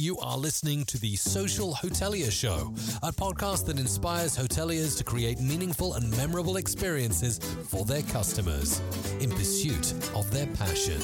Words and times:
You 0.00 0.16
are 0.16 0.38
listening 0.38 0.86
to 0.86 0.98
the 0.98 1.14
Social 1.14 1.74
Hotelier 1.74 2.32
Show, 2.32 2.72
a 3.02 3.12
podcast 3.12 3.66
that 3.66 3.78
inspires 3.78 4.34
hoteliers 4.34 4.96
to 4.96 5.04
create 5.04 5.40
meaningful 5.40 5.92
and 5.92 6.10
memorable 6.16 6.56
experiences 6.56 7.38
for 7.68 7.84
their 7.84 8.00
customers 8.04 8.80
in 9.20 9.30
pursuit 9.30 9.92
of 10.14 10.30
their 10.30 10.46
passion. 10.56 11.02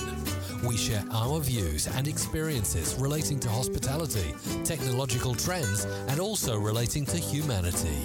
We 0.67 0.79
share 0.79 1.05
our 1.11 1.41
views 1.41 1.87
and 1.89 2.09
experiences 2.09 2.95
relating 2.99 3.39
to 3.41 3.51
hospitality, 3.51 4.35
technological 4.65 5.35
trends, 5.35 5.85
and 6.09 6.19
also 6.19 6.59
relating 6.59 7.05
to 7.05 7.19
humanity. 7.19 8.01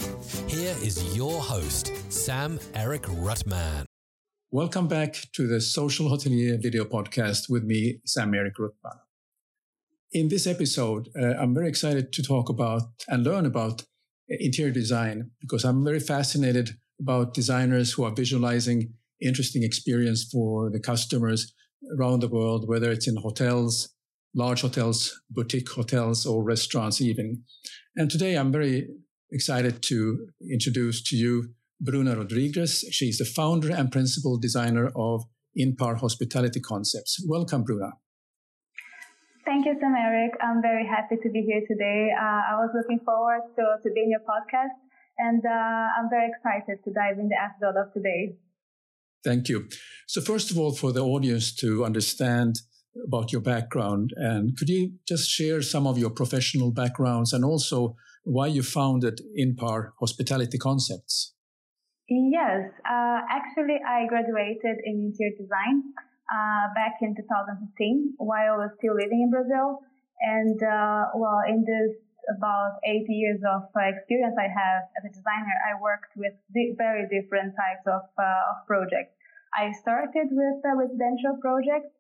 Here 0.48 0.76
is 0.84 1.16
your 1.16 1.40
host, 1.40 1.94
Sam 2.12 2.60
Eric 2.76 3.04
Rutman. 3.04 3.86
Welcome 4.52 4.90
back 4.90 5.14
to 5.36 5.48
the 5.48 5.62
Social 5.62 6.10
Hotelier 6.10 6.62
video 6.62 6.84
podcast 6.84 7.50
with 7.50 7.64
me, 7.64 8.02
Sam 8.04 8.34
Eric 8.34 8.58
Rutman. 8.58 9.00
In 10.14 10.28
this 10.28 10.46
episode, 10.46 11.08
uh, 11.18 11.36
I'm 11.40 11.54
very 11.54 11.70
excited 11.70 12.12
to 12.12 12.22
talk 12.22 12.50
about 12.50 12.82
and 13.08 13.24
learn 13.24 13.46
about 13.46 13.84
interior 14.28 14.74
design 14.74 15.32
because 15.40 15.64
I'm 15.64 15.86
very 15.86 16.02
fascinated 16.02 16.72
about 17.00 17.34
designers 17.34 17.94
who 17.94 18.04
are 18.04 18.14
visualizing 18.14 18.94
interesting 19.22 19.64
experience 19.64 20.26
for 20.26 20.70
the 20.70 20.82
customers 20.82 21.54
around 21.98 22.20
the 22.20 22.28
world, 22.28 22.68
whether 22.68 22.92
it's 22.92 23.08
in 23.08 23.16
hotels, 23.16 23.94
large 24.36 24.62
hotels, 24.62 25.18
boutique 25.30 25.70
hotels, 25.70 26.26
or 26.26 26.44
restaurants 26.44 27.00
even. 27.00 27.44
And 27.96 28.12
today 28.12 28.36
I'm 28.36 28.52
very 28.52 28.90
excited 29.32 29.82
to 29.84 30.28
introduce 30.52 31.02
to 31.04 31.16
you 31.16 31.54
Bruna 31.80 32.18
Rodrigues. 32.18 32.84
She's 32.92 33.18
the 33.18 33.26
founder 33.26 33.72
and 33.72 33.90
principal 33.90 34.38
designer 34.38 34.92
of 34.94 35.24
Inpar 35.58 36.00
Hospitality 36.00 36.60
Concepts. 36.60 37.24
Welcome, 37.26 37.64
Bruna. 37.64 37.92
Thank 39.52 39.66
you, 39.66 39.76
Sam 39.82 39.94
Eric. 40.00 40.32
I'm 40.42 40.62
very 40.62 40.88
happy 40.88 41.18
to 41.22 41.30
be 41.30 41.42
here 41.42 41.60
today. 41.68 42.08
Uh, 42.18 42.42
I 42.52 42.56
was 42.56 42.70
looking 42.74 43.04
forward 43.04 43.42
to, 43.58 43.64
to 43.84 43.94
being 43.94 44.10
your 44.10 44.22
podcast, 44.22 44.80
and 45.18 45.44
uh, 45.46 46.00
I'm 46.00 46.10
very 46.10 46.32
excited 46.32 46.78
to 46.86 46.94
dive 46.94 47.20
into 47.20 47.36
the 47.36 47.42
episode 47.48 47.78
of 47.78 47.92
today. 47.92 48.38
Thank 49.26 49.50
you. 49.50 49.68
So, 50.08 50.22
first 50.22 50.52
of 50.52 50.58
all, 50.58 50.72
for 50.72 50.94
the 50.94 51.04
audience 51.04 51.54
to 51.56 51.84
understand 51.84 52.62
about 53.06 53.34
your 53.34 53.42
background, 53.42 54.12
and 54.16 54.56
could 54.58 54.70
you 54.70 54.94
just 55.06 55.30
share 55.30 55.62
some 55.62 55.86
of 55.86 55.98
your 55.98 56.12
professional 56.12 56.72
backgrounds 56.72 57.34
and 57.34 57.44
also 57.44 57.98
why 58.24 58.48
you 58.48 58.64
founded 58.64 59.20
Inpar 59.38 59.92
Hospitality 60.00 60.60
Concepts? 60.60 61.34
Yes, 62.08 62.72
uh, 62.90 63.20
actually, 63.30 63.80
I 63.86 64.08
graduated 64.08 64.78
in 64.86 65.12
interior 65.12 65.36
design 65.38 65.92
uh, 66.32 66.72
back 66.74 67.04
in 67.04 67.12
2015 67.14 68.16
while 68.18 68.56
I 68.56 68.58
was 68.64 68.72
still 68.80 68.96
living 68.96 69.28
in 69.28 69.30
Brazil. 69.30 69.84
And 70.24 70.56
uh, 70.64 71.12
well, 71.16 71.44
in 71.44 71.66
this 71.68 71.92
about 72.30 72.80
eight 72.86 73.10
years 73.10 73.42
of 73.44 73.68
uh, 73.76 73.82
experience 73.92 74.38
I 74.40 74.48
have 74.48 74.88
as 74.96 75.04
a 75.10 75.12
designer, 75.12 75.58
I 75.68 75.82
worked 75.82 76.16
with 76.16 76.34
di- 76.54 76.78
very 76.78 77.10
different 77.10 77.58
types 77.58 77.84
of, 77.90 78.06
uh, 78.16 78.52
of 78.54 78.64
projects. 78.68 79.12
I 79.52 79.74
started 79.82 80.32
with 80.32 80.64
a 80.64 80.74
residential 80.78 81.36
project, 81.42 81.92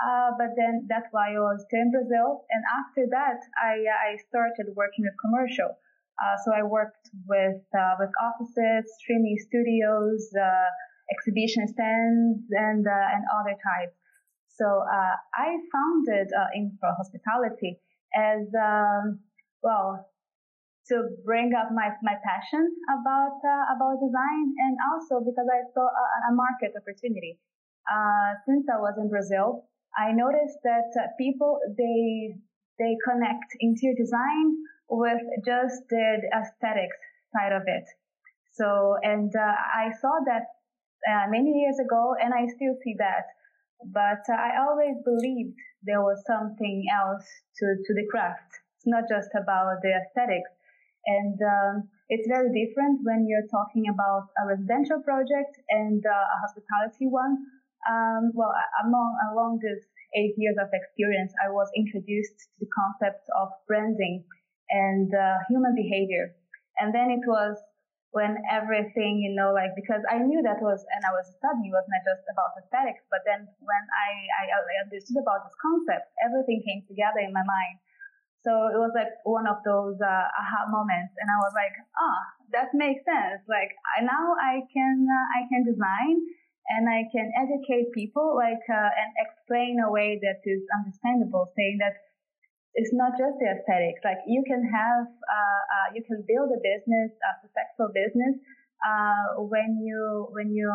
uh, 0.00 0.32
but 0.38 0.56
then 0.56 0.86
that's 0.88 1.10
why 1.10 1.34
I 1.36 1.42
was 1.42 1.60
still 1.68 1.82
in 1.82 1.92
Brazil. 1.92 2.46
And 2.48 2.62
after 2.64 3.04
that, 3.10 3.44
I, 3.60 3.84
I 3.84 4.16
started 4.30 4.72
working 4.72 5.04
with 5.04 5.14
commercial. 5.20 5.76
Uh, 6.16 6.36
so 6.46 6.54
I 6.54 6.62
worked 6.62 7.10
with 7.26 7.58
with 7.98 8.14
offices, 8.22 8.86
streaming 9.02 9.36
studios, 9.36 10.30
exhibition 11.10 11.68
stands 11.68 12.40
and 12.50 12.86
uh, 12.86 13.14
and 13.14 13.22
other 13.34 13.56
types. 13.58 13.96
So 14.54 14.64
uh, 14.64 15.14
I 15.34 15.58
founded 15.72 16.30
uh, 16.30 16.54
Inpar 16.54 16.94
Hospitality 16.96 17.80
as 18.14 18.46
um, 18.54 19.18
well 19.62 20.06
to 20.88 21.08
bring 21.24 21.52
up 21.56 21.72
my, 21.74 21.90
my 22.02 22.14
passion 22.22 22.62
about 22.86 23.40
uh, 23.42 23.74
about 23.74 23.98
design 23.98 24.46
and 24.62 24.76
also 24.92 25.24
because 25.24 25.48
I 25.50 25.66
saw 25.74 25.86
a, 25.88 26.06
a 26.30 26.32
market 26.34 26.76
opportunity. 26.76 27.40
Uh, 27.84 28.38
since 28.46 28.64
I 28.70 28.78
was 28.78 28.94
in 28.96 29.10
Brazil, 29.10 29.66
I 29.98 30.12
noticed 30.12 30.58
that 30.62 30.88
uh, 30.96 31.08
people 31.18 31.58
they 31.76 32.38
they 32.78 32.96
connect 33.02 33.48
interior 33.60 33.96
design 33.98 34.54
with 34.88 35.20
just 35.44 35.82
the 35.90 36.22
aesthetics 36.30 36.96
side 37.34 37.52
of 37.52 37.62
it. 37.66 37.84
So 38.52 38.96
and 39.02 39.32
I 39.34 39.90
saw 40.00 40.14
that 40.30 40.46
uh, 41.08 41.26
many 41.28 41.52
years 41.52 41.78
ago, 41.78 42.14
and 42.20 42.32
I 42.32 42.46
still 42.56 42.76
see 42.82 42.94
that. 42.98 43.26
But 43.92 44.24
uh, 44.30 44.36
I 44.36 44.64
always 44.64 44.96
believed 45.04 45.58
there 45.82 46.00
was 46.00 46.22
something 46.26 46.84
else 46.88 47.26
to, 47.60 47.66
to 47.76 47.92
the 47.94 48.06
craft. 48.10 48.48
It's 48.78 48.88
not 48.88 49.04
just 49.08 49.28
about 49.36 49.80
the 49.82 49.92
aesthetics. 49.92 50.50
And 51.06 51.36
um, 51.44 51.74
it's 52.08 52.28
very 52.28 52.48
different 52.48 53.04
when 53.04 53.28
you're 53.28 53.48
talking 53.52 53.92
about 53.92 54.32
a 54.40 54.48
residential 54.48 55.04
project 55.04 55.52
and 55.68 56.00
uh, 56.00 56.12
a 56.12 56.36
hospitality 56.40 57.08
one. 57.08 57.36
Um, 57.84 58.32
well, 58.32 58.52
among, 58.84 59.12
along 59.32 59.60
this 59.60 59.84
eight 60.16 60.32
years 60.38 60.56
of 60.56 60.72
experience, 60.72 61.32
I 61.44 61.52
was 61.52 61.68
introduced 61.76 62.32
to 62.40 62.64
the 62.64 62.70
concept 62.72 63.28
of 63.36 63.52
branding 63.68 64.24
and 64.70 65.12
uh, 65.12 65.44
human 65.50 65.74
behavior. 65.76 66.32
And 66.80 66.94
then 66.94 67.10
it 67.12 67.20
was 67.28 67.60
when 68.14 68.38
everything, 68.46 69.18
you 69.18 69.34
know, 69.34 69.50
like, 69.50 69.74
because 69.74 69.98
I 70.06 70.22
knew 70.22 70.38
that 70.46 70.62
was, 70.62 70.86
and 70.94 71.02
I 71.02 71.10
was 71.10 71.26
studying, 71.34 71.74
it 71.74 71.74
was 71.74 71.82
not 71.90 72.06
just 72.06 72.22
about 72.30 72.54
aesthetics, 72.54 73.02
but 73.10 73.26
then 73.26 73.42
when 73.58 73.84
I, 73.90 74.10
I, 74.38 74.86
understood 74.86 75.18
about 75.18 75.42
this 75.42 75.58
concept, 75.58 76.14
everything 76.22 76.62
came 76.62 76.86
together 76.86 77.18
in 77.26 77.34
my 77.34 77.42
mind. 77.42 77.82
So 78.46 78.70
it 78.70 78.78
was 78.78 78.94
like 78.94 79.10
one 79.26 79.50
of 79.50 79.66
those 79.66 79.98
uh, 79.98 80.26
aha 80.30 80.70
moments, 80.70 81.18
and 81.18 81.26
I 81.26 81.38
was 81.42 81.54
like, 81.58 81.74
ah, 81.74 82.06
oh, 82.06 82.20
that 82.54 82.70
makes 82.76 83.02
sense. 83.02 83.42
Like 83.50 83.72
I, 83.96 84.04
now 84.04 84.36
I 84.36 84.62
can 84.68 85.08
uh, 85.08 85.26
I 85.32 85.48
can 85.48 85.64
design 85.64 86.20
and 86.68 86.84
I 86.84 87.08
can 87.08 87.32
educate 87.32 87.88
people, 87.96 88.36
like 88.36 88.60
uh, 88.68 88.90
and 89.00 89.10
explain 89.16 89.80
a 89.80 89.88
way 89.88 90.20
that 90.20 90.44
is 90.44 90.60
understandable, 90.76 91.56
saying 91.56 91.80
that 91.80 91.96
it's 92.74 92.90
not 92.92 93.14
just 93.14 93.38
the 93.38 93.46
aesthetics. 93.46 94.02
Like 94.02 94.18
you 94.26 94.42
can 94.46 94.66
have, 94.66 95.06
uh, 95.06 95.62
uh, 95.74 95.88
you 95.94 96.02
can 96.02 96.26
build 96.26 96.50
a 96.50 96.58
business, 96.58 97.14
a 97.22 97.30
successful 97.46 97.94
business, 97.94 98.34
uh, 98.82 99.46
when 99.46 99.78
you 99.80 100.28
when 100.32 100.52
you 100.52 100.66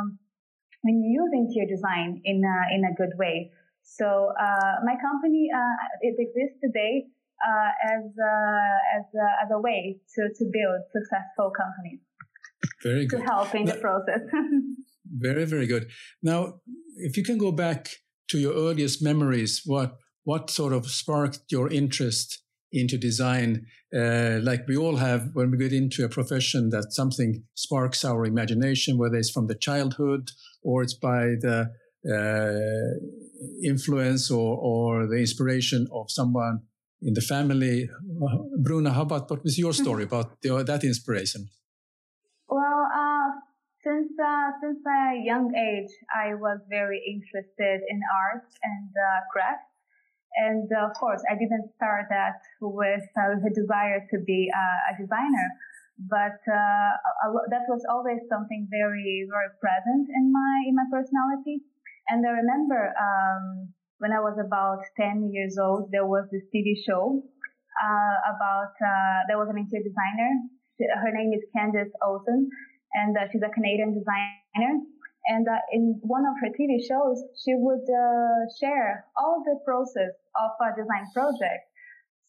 when 0.81 1.03
you 1.03 1.21
use 1.21 1.31
interior 1.35 1.67
design 1.67 2.21
in 2.23 2.41
a, 2.43 2.57
in 2.75 2.87
a 2.87 2.95
good 2.95 3.17
way. 3.17 3.51
So 3.83 4.31
uh, 4.39 4.75
my 4.85 4.95
company 4.95 5.49
uh, 5.51 5.75
it 6.01 6.15
exists 6.17 6.59
today 6.63 7.11
uh, 7.43 7.71
as 7.95 8.03
as 8.95 9.05
as 9.43 9.49
a 9.51 9.59
way 9.59 9.99
to 10.15 10.21
to 10.29 10.43
build 10.47 10.79
successful 10.95 11.51
companies. 11.51 11.99
Very 12.81 13.07
good. 13.07 13.19
To 13.19 13.25
help 13.25 13.53
in 13.55 13.65
now, 13.65 13.73
the 13.73 13.79
process. 13.79 14.23
very 15.05 15.45
very 15.45 15.67
good. 15.67 15.89
Now, 16.23 16.61
if 16.95 17.17
you 17.17 17.23
can 17.23 17.37
go 17.37 17.51
back 17.51 17.89
to 18.29 18.39
your 18.39 18.53
earliest 18.53 19.03
memories, 19.03 19.63
what 19.65 19.97
what 20.29 20.51
sort 20.51 20.73
of 20.73 20.85
sparked 21.01 21.39
your 21.49 21.67
interest 21.81 22.43
into 22.71 22.97
design? 22.99 23.65
Uh, 24.01 24.37
like 24.49 24.61
we 24.67 24.77
all 24.77 24.97
have 24.97 25.21
when 25.33 25.49
we 25.49 25.57
get 25.57 25.73
into 25.73 26.05
a 26.05 26.09
profession, 26.17 26.69
that 26.69 26.93
something 27.01 27.31
sparks 27.55 28.05
our 28.05 28.21
imagination, 28.33 28.99
whether 28.99 29.17
it's 29.21 29.31
from 29.31 29.47
the 29.47 29.59
childhood 29.67 30.29
or 30.61 30.83
it's 30.83 30.93
by 30.93 31.23
the 31.45 31.57
uh, 32.15 32.91
influence 33.71 34.29
or, 34.29 34.49
or 34.71 35.07
the 35.07 35.19
inspiration 35.25 35.87
of 35.91 36.05
someone 36.19 36.59
in 37.01 37.13
the 37.15 37.25
family. 37.33 37.89
Uh, 38.23 38.37
Bruna, 38.65 38.91
how 38.93 39.05
about 39.09 39.31
what 39.31 39.43
was 39.43 39.57
your 39.57 39.73
story 39.73 40.03
about 40.03 40.27
the, 40.43 40.49
that 40.63 40.83
inspiration? 40.83 41.49
Well, 42.47 42.81
uh, 43.01 43.29
since 43.83 44.11
uh, 44.31 44.49
since 44.61 44.79
a 44.85 45.01
young 45.31 45.47
age, 45.55 45.93
I 46.23 46.35
was 46.35 46.59
very 46.69 47.01
interested 47.13 47.77
in 47.91 47.99
art 48.25 48.47
and 48.71 48.89
uh, 48.93 49.21
craft. 49.33 49.68
And 50.37 50.69
uh, 50.69 50.87
of 50.87 50.93
course, 50.93 51.21
I 51.29 51.33
didn't 51.33 51.73
start 51.75 52.05
that 52.09 52.37
with, 52.61 53.05
uh, 53.17 53.41
a 53.41 53.51
desire 53.53 54.05
to 54.13 54.17
be 54.25 54.49
uh, 54.53 54.93
a 54.93 54.93
designer, 55.01 55.47
but 56.05 56.37
uh, 56.45 56.91
that 57.49 57.65
was 57.67 57.81
always 57.89 58.21
something 58.29 58.67
very, 58.69 59.25
very 59.25 59.51
present 59.57 60.05
in 60.13 60.31
my 60.31 60.53
in 60.69 60.75
my 60.77 60.87
personality. 60.93 61.65
And 62.07 62.25
I 62.25 62.41
remember 62.45 62.93
um, 62.97 63.73
when 63.97 64.13
I 64.13 64.21
was 64.21 64.37
about 64.39 64.81
10 64.97 65.29
years 65.33 65.57
old, 65.57 65.89
there 65.91 66.05
was 66.05 66.25
this 66.31 66.45
TV 66.53 66.77
show 66.85 67.21
uh, 67.83 68.17
about 68.33 68.73
uh, 68.79 69.19
there 69.27 69.37
was 69.37 69.49
an 69.49 69.57
interior 69.57 69.83
designer. 69.83 70.31
Her 70.79 71.11
name 71.11 71.33
is 71.35 71.43
Candice 71.51 71.91
Olson, 72.05 72.47
and 72.93 73.17
she's 73.31 73.43
a 73.43 73.51
Canadian 73.51 73.91
designer 73.97 74.79
and 75.29 75.45
uh, 75.47 75.61
in 75.71 76.01
one 76.01 76.25
of 76.25 76.33
her 76.41 76.49
TV 76.57 76.81
shows, 76.81 77.21
she 77.37 77.53
would 77.53 77.85
uh, 77.85 78.49
share 78.57 79.05
all 79.15 79.45
the 79.45 79.61
process 79.63 80.17
of 80.33 80.51
a 80.57 80.73
design 80.73 81.05
project. 81.13 81.69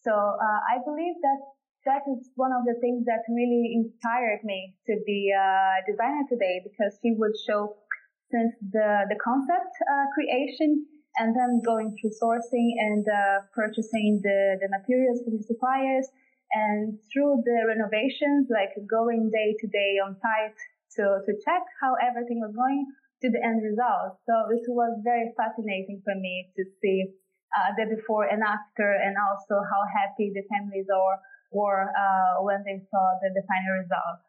So 0.05 0.13
uh, 0.13 0.59
I 0.69 0.77
believe 0.85 1.17
that 1.25 1.41
that 1.89 2.05
is 2.13 2.29
one 2.37 2.53
of 2.53 2.61
the 2.69 2.77
things 2.77 3.09
that 3.09 3.25
really 3.25 3.73
inspired 3.73 4.45
me 4.45 4.77
to 4.85 5.01
be 5.05 5.33
a 5.33 5.81
designer 5.89 6.29
today 6.29 6.61
because 6.61 6.93
she 7.01 7.17
would 7.17 7.33
show 7.49 7.73
since 8.29 8.53
the, 8.69 9.09
the 9.09 9.17
concept 9.17 9.73
uh, 9.81 10.05
creation 10.13 10.85
and 11.17 11.35
then 11.35 11.59
going 11.65 11.97
through 11.97 12.13
sourcing 12.21 12.77
and 12.77 13.03
uh, 13.09 13.41
purchasing 13.57 14.21
the, 14.21 14.61
the 14.61 14.69
materials 14.69 15.25
from 15.25 15.41
the 15.41 15.43
suppliers 15.43 16.07
and 16.53 16.99
through 17.11 17.41
the 17.45 17.65
renovations, 17.65 18.47
like 18.53 18.77
going 18.85 19.31
day 19.33 19.57
to 19.59 19.67
day 19.67 19.97
on 19.97 20.15
site 20.21 20.59
to, 20.97 21.03
to 21.25 21.31
check 21.45 21.63
how 21.81 21.95
everything 22.01 22.39
was 22.39 22.53
going 22.55 22.85
to 23.21 23.29
the 23.29 23.41
end 23.43 23.61
result. 23.61 24.17
So 24.25 24.33
it 24.49 24.65
was 24.67 24.99
very 25.03 25.31
fascinating 25.37 26.01
for 26.03 26.15
me 26.15 26.49
to 26.57 26.63
see 26.81 27.13
uh, 27.53 27.75
the 27.77 27.95
before 27.95 28.25
and 28.25 28.41
after 28.41 28.87
and 28.91 29.15
also 29.19 29.61
how 29.61 29.81
happy 29.91 30.31
the 30.33 30.43
families 30.49 30.87
are 30.89 31.19
were 31.51 31.83
uh, 31.83 32.43
when 32.43 32.63
they 32.65 32.79
saw 32.89 33.03
the, 33.21 33.29
the 33.35 33.43
final 33.45 33.83
result. 33.83 34.19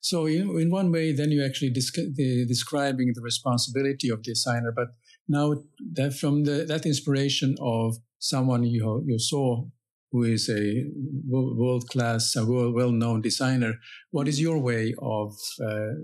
So 0.00 0.26
in, 0.26 0.50
in 0.60 0.70
one 0.70 0.92
way, 0.92 1.12
then 1.12 1.30
you're 1.30 1.46
actually 1.46 1.70
the, 1.70 2.44
describing 2.46 3.12
the 3.14 3.22
responsibility 3.22 4.10
of 4.10 4.22
the 4.22 4.32
designer, 4.32 4.72
but 4.74 4.88
now 5.28 5.54
that 5.92 6.14
from 6.14 6.44
the, 6.44 6.64
that 6.66 6.86
inspiration 6.86 7.56
of 7.60 7.96
someone 8.18 8.64
you, 8.64 9.02
you 9.06 9.18
saw 9.18 9.64
who 10.10 10.24
is 10.24 10.48
a 10.48 10.84
world 11.28 11.88
class, 11.88 12.34
a 12.36 12.44
well 12.44 12.90
known 12.90 13.20
designer, 13.20 13.74
what 14.10 14.28
is 14.28 14.40
your 14.40 14.58
way 14.58 14.94
of 15.00 15.34
uh, 15.62 15.94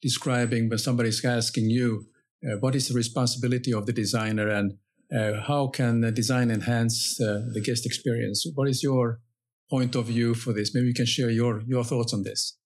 describing 0.00 0.68
when 0.68 0.78
somebody's 0.78 1.24
asking 1.24 1.68
you 1.70 2.06
uh, 2.44 2.56
what 2.60 2.74
is 2.74 2.88
the 2.88 2.94
responsibility 2.94 3.72
of 3.72 3.86
the 3.86 3.92
designer 3.92 4.48
and 4.48 4.78
uh, 5.14 5.40
how 5.46 5.66
can 5.66 6.00
the 6.00 6.12
design 6.12 6.50
enhance 6.50 7.20
uh, 7.20 7.42
the 7.52 7.60
guest 7.60 7.84
experience? 7.84 8.46
What 8.54 8.68
is 8.68 8.82
your 8.82 9.20
point 9.68 9.94
of 9.94 10.06
view 10.06 10.34
for 10.34 10.52
this? 10.52 10.74
Maybe 10.74 10.86
you 10.86 10.94
can 10.94 11.06
share 11.06 11.30
your, 11.30 11.62
your 11.66 11.84
thoughts 11.84 12.14
on 12.14 12.22
this. 12.22 12.56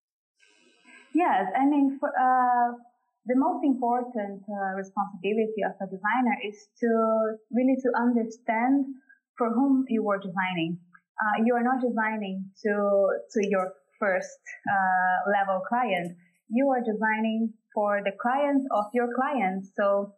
Yes, 1.14 1.46
I 1.56 1.64
mean, 1.66 1.96
for, 1.98 2.08
uh, 2.08 2.76
the 3.26 3.36
most 3.36 3.64
important 3.64 4.42
uh, 4.44 4.76
responsibility 4.76 5.64
of 5.64 5.72
a 5.80 5.86
designer 5.86 6.36
is 6.46 6.68
to 6.80 7.36
really 7.50 7.76
to 7.82 7.90
understand 7.96 8.84
for 9.38 9.48
whom 9.50 9.84
you 9.88 10.08
are 10.10 10.18
designing. 10.18 10.78
Uh, 11.14 11.44
you 11.44 11.54
are 11.54 11.62
not 11.62 11.80
designing 11.80 12.50
to 12.62 12.74
to 13.32 13.40
your 13.48 13.72
first 13.98 14.40
uh, 14.66 15.30
level 15.30 15.62
client. 15.68 16.16
You 16.48 16.68
are 16.70 16.82
designing 16.82 17.54
for 17.74 18.02
the 18.04 18.12
clients 18.20 18.66
of 18.70 18.86
your 18.92 19.08
clients. 19.14 19.70
So 19.76 20.14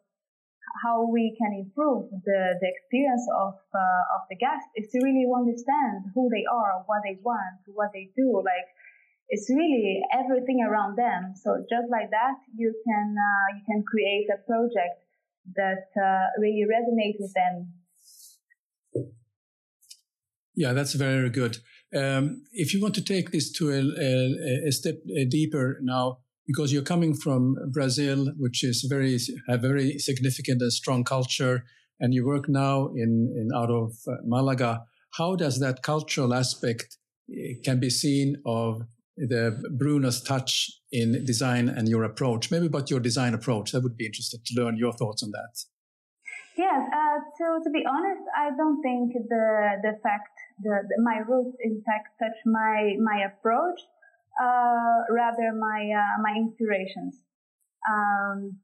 how 0.82 1.08
we 1.08 1.36
can 1.38 1.52
improve 1.54 2.10
the, 2.10 2.42
the 2.60 2.68
experience 2.68 3.24
of 3.32 3.54
uh, 3.72 4.16
of 4.16 4.22
the 4.28 4.36
guest 4.36 4.66
is 4.76 4.90
to 4.92 4.98
really 5.04 5.24
understand 5.28 6.12
who 6.14 6.28
they 6.28 6.44
are, 6.48 6.84
what 6.86 7.00
they 7.04 7.16
want, 7.22 7.60
what 7.68 7.90
they 7.92 8.10
do. 8.16 8.42
Like 8.44 8.68
it's 9.28 9.48
really 9.50 10.02
everything 10.12 10.62
around 10.62 10.96
them. 10.96 11.34
So 11.34 11.64
just 11.68 11.88
like 11.90 12.10
that, 12.10 12.36
you 12.54 12.74
can 12.84 13.14
uh, 13.16 13.46
you 13.56 13.62
can 13.64 13.84
create 13.84 14.28
a 14.32 14.38
project 14.44 15.02
that 15.54 15.86
uh, 15.94 16.26
really 16.38 16.66
resonates 16.66 17.20
with 17.20 17.32
them. 17.34 17.72
Yeah, 20.56 20.72
that's 20.72 20.94
very 20.94 21.30
good. 21.30 21.58
Um, 21.94 22.42
if 22.52 22.74
you 22.74 22.80
want 22.82 22.94
to 22.94 23.04
take 23.04 23.30
this 23.30 23.52
to 23.52 23.70
a, 23.70 23.80
a, 23.80 24.68
a 24.68 24.72
step 24.72 24.96
deeper 25.28 25.78
now, 25.82 26.18
because 26.46 26.72
you're 26.72 26.82
coming 26.82 27.14
from 27.14 27.56
Brazil, 27.72 28.32
which 28.38 28.64
is 28.64 28.86
very 28.88 29.18
a 29.48 29.58
very 29.58 29.98
significant 29.98 30.62
and 30.62 30.72
strong 30.72 31.04
culture, 31.04 31.64
and 32.00 32.14
you 32.14 32.26
work 32.26 32.48
now 32.48 32.88
in, 32.88 33.34
in 33.36 33.50
out 33.54 33.70
of 33.70 33.92
uh, 34.08 34.14
Malaga. 34.24 34.84
How 35.18 35.36
does 35.36 35.60
that 35.60 35.82
cultural 35.82 36.34
aspect 36.34 36.96
uh, 37.30 37.34
can 37.64 37.80
be 37.80 37.90
seen 37.90 38.36
of 38.46 38.82
the 39.16 39.62
Bruno's 39.78 40.22
touch 40.22 40.70
in 40.92 41.24
design 41.24 41.68
and 41.68 41.88
your 41.88 42.04
approach. 42.04 42.50
Maybe 42.50 42.66
about 42.66 42.90
your 42.90 43.00
design 43.00 43.34
approach. 43.34 43.74
I 43.74 43.78
would 43.78 43.96
be 43.96 44.06
interested 44.06 44.44
to 44.44 44.60
learn 44.60 44.76
your 44.76 44.92
thoughts 44.92 45.22
on 45.22 45.30
that. 45.32 45.64
Yes, 46.56 46.82
uh, 46.92 47.18
to, 47.38 47.64
to 47.64 47.70
be 47.70 47.84
honest, 47.88 48.22
I 48.36 48.50
don't 48.56 48.80
think 48.82 49.12
the 49.12 49.76
the 49.82 49.92
fact 50.02 50.32
the, 50.62 50.74
the 50.88 51.02
my 51.02 51.18
roots 51.26 51.56
in 51.60 51.82
fact 51.84 52.08
touch 52.20 52.38
my 52.44 52.94
my 53.02 53.26
approach, 53.26 53.80
uh, 54.40 55.04
rather 55.10 55.52
my 55.52 55.80
uh, 55.92 56.22
my 56.22 56.34
inspirations. 56.36 57.20
Um, 57.88 58.58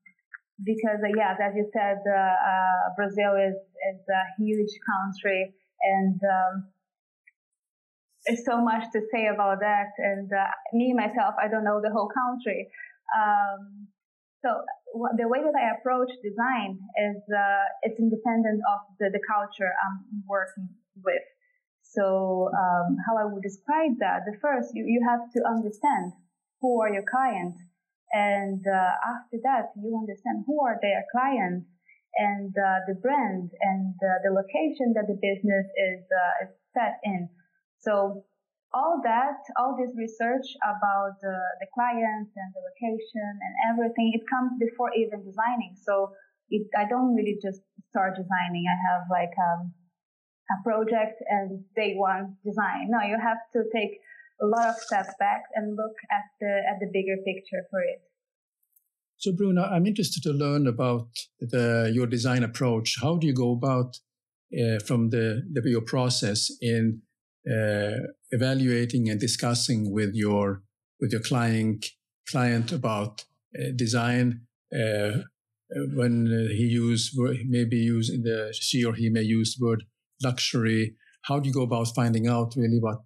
because 0.65 1.01
uh, 1.03 1.13
yes, 1.17 1.39
as 1.43 1.55
you 1.57 1.69
said, 1.73 1.99
uh, 2.07 2.17
uh, 2.17 2.95
Brazil 2.97 3.35
is 3.37 3.57
is 3.57 4.01
a 4.09 4.25
huge 4.39 4.73
country, 4.87 5.55
and 5.83 6.21
um, 6.23 6.55
there's 8.27 8.45
so 8.45 8.63
much 8.63 8.85
to 8.93 9.01
say 9.13 9.27
about 9.27 9.61
that. 9.61 9.91
And 9.99 10.31
uh, 10.33 10.47
me 10.73 10.95
myself, 10.95 11.35
I 11.43 11.49
don't 11.49 11.65
know 11.65 11.81
the 11.83 11.91
whole 11.91 12.09
country. 12.09 12.69
Um, 13.13 13.89
so 14.45 14.51
the 15.17 15.29
way 15.29 15.39
that 15.39 15.55
I 15.55 15.79
approach 15.79 16.11
design 16.23 16.79
is 16.99 17.23
uh, 17.31 17.65
it's 17.83 17.99
independent 17.99 18.61
of 18.75 18.81
the, 18.99 19.11
the 19.11 19.23
culture 19.27 19.71
I'm 19.71 20.23
working 20.29 20.69
with. 20.99 21.23
So 21.93 22.49
um, 22.49 22.97
how 23.05 23.21
I 23.21 23.29
would 23.29 23.43
describe 23.43 24.01
that? 24.01 24.25
The 24.25 24.37
first, 24.41 24.73
you, 24.75 24.85
you 24.89 25.05
have 25.09 25.29
to 25.37 25.41
understand 25.45 26.13
who 26.61 26.81
are 26.81 26.93
your 26.93 27.05
clients, 27.05 27.59
and 28.13 28.65
uh, 28.65 28.93
after 29.13 29.37
that, 29.45 29.77
you 29.77 29.93
understand 29.97 30.45
who 30.47 30.61
are 30.65 30.79
their 30.81 31.05
clients 31.13 31.69
and 32.17 32.53
uh, 32.57 32.85
the 32.89 32.97
brand 33.01 33.51
and 33.61 33.97
uh, 34.05 34.21
the 34.25 34.33
location 34.33 34.93
that 34.93 35.09
the 35.09 35.17
business 35.17 35.67
is 35.77 36.05
uh, 36.09 36.45
is 36.45 36.53
set 36.73 37.01
in. 37.05 37.29
So 37.81 38.25
all 38.73 39.01
that, 39.05 39.37
all 39.57 39.77
this 39.77 39.93
research 39.97 40.49
about 40.65 41.21
the, 41.21 41.37
the 41.61 41.69
clients 41.77 42.33
and 42.33 42.49
the 42.57 42.63
location 42.65 43.33
and 43.37 43.53
everything, 43.69 44.17
it 44.17 44.25
comes 44.33 44.57
before 44.57 44.89
even 44.97 45.25
designing. 45.25 45.77
So 45.77 46.13
it, 46.49 46.69
I 46.77 46.89
don't 46.89 47.15
really 47.15 47.37
just 47.37 47.61
start 47.93 48.17
designing. 48.17 48.65
I 48.65 48.79
have 48.93 49.03
like 49.13 49.33
um, 49.37 49.73
a 50.51 50.63
project 50.63 51.23
and 51.29 51.65
day 51.77 51.95
one 51.97 52.37
design. 52.45 52.89
No, 52.89 53.01
you 53.03 53.19
have 53.23 53.39
to 53.55 53.65
take 53.75 54.01
a 54.43 54.47
lot 54.47 54.69
of 54.69 54.77
steps 54.77 55.15
back 55.19 55.43
and 55.55 55.77
look 55.77 55.97
at 56.11 56.25
the 56.41 56.63
at 56.71 56.81
the 56.81 56.87
bigger 56.93 57.17
picture 57.25 57.63
for 57.71 57.81
it. 57.81 58.03
So, 59.19 59.33
Bruno, 59.33 59.63
I'm 59.63 59.87
interested 59.87 60.23
to 60.25 60.33
learn 60.33 60.67
about 60.67 61.07
the, 61.39 61.93
your 61.95 62.09
design 62.09 62.43
approach. 62.43 62.97
How 63.01 63.19
do 63.19 63.29
you 63.29 63.33
go 63.33 63.53
about 63.53 63.97
uh, 64.53 64.81
from 64.85 65.11
the, 65.11 65.43
the 65.53 65.63
your 65.71 65.83
process 65.83 66.51
in 66.61 67.03
uh, 67.49 68.09
evaluating 68.33 69.09
and 69.09 69.21
discussing 69.21 69.93
with 69.93 70.15
your 70.15 70.63
with 71.01 71.13
your 71.13 71.23
client 71.23 71.87
client 72.29 72.73
about 72.73 73.25
uh, 73.59 73.71
design 73.77 74.43
uh, 74.75 75.23
when 75.95 76.27
he 76.51 76.65
use 76.65 77.17
maybe 77.47 77.77
use 77.77 78.09
the 78.09 78.53
she 78.53 78.85
or 78.85 78.95
he 78.95 79.09
may 79.09 79.23
use 79.23 79.57
word 79.61 79.85
luxury 80.23 80.95
how 81.23 81.39
do 81.39 81.49
you 81.49 81.55
go 81.55 81.63
about 81.63 81.89
finding 81.95 82.27
out 82.27 82.55
really 82.57 82.79
what 82.79 82.99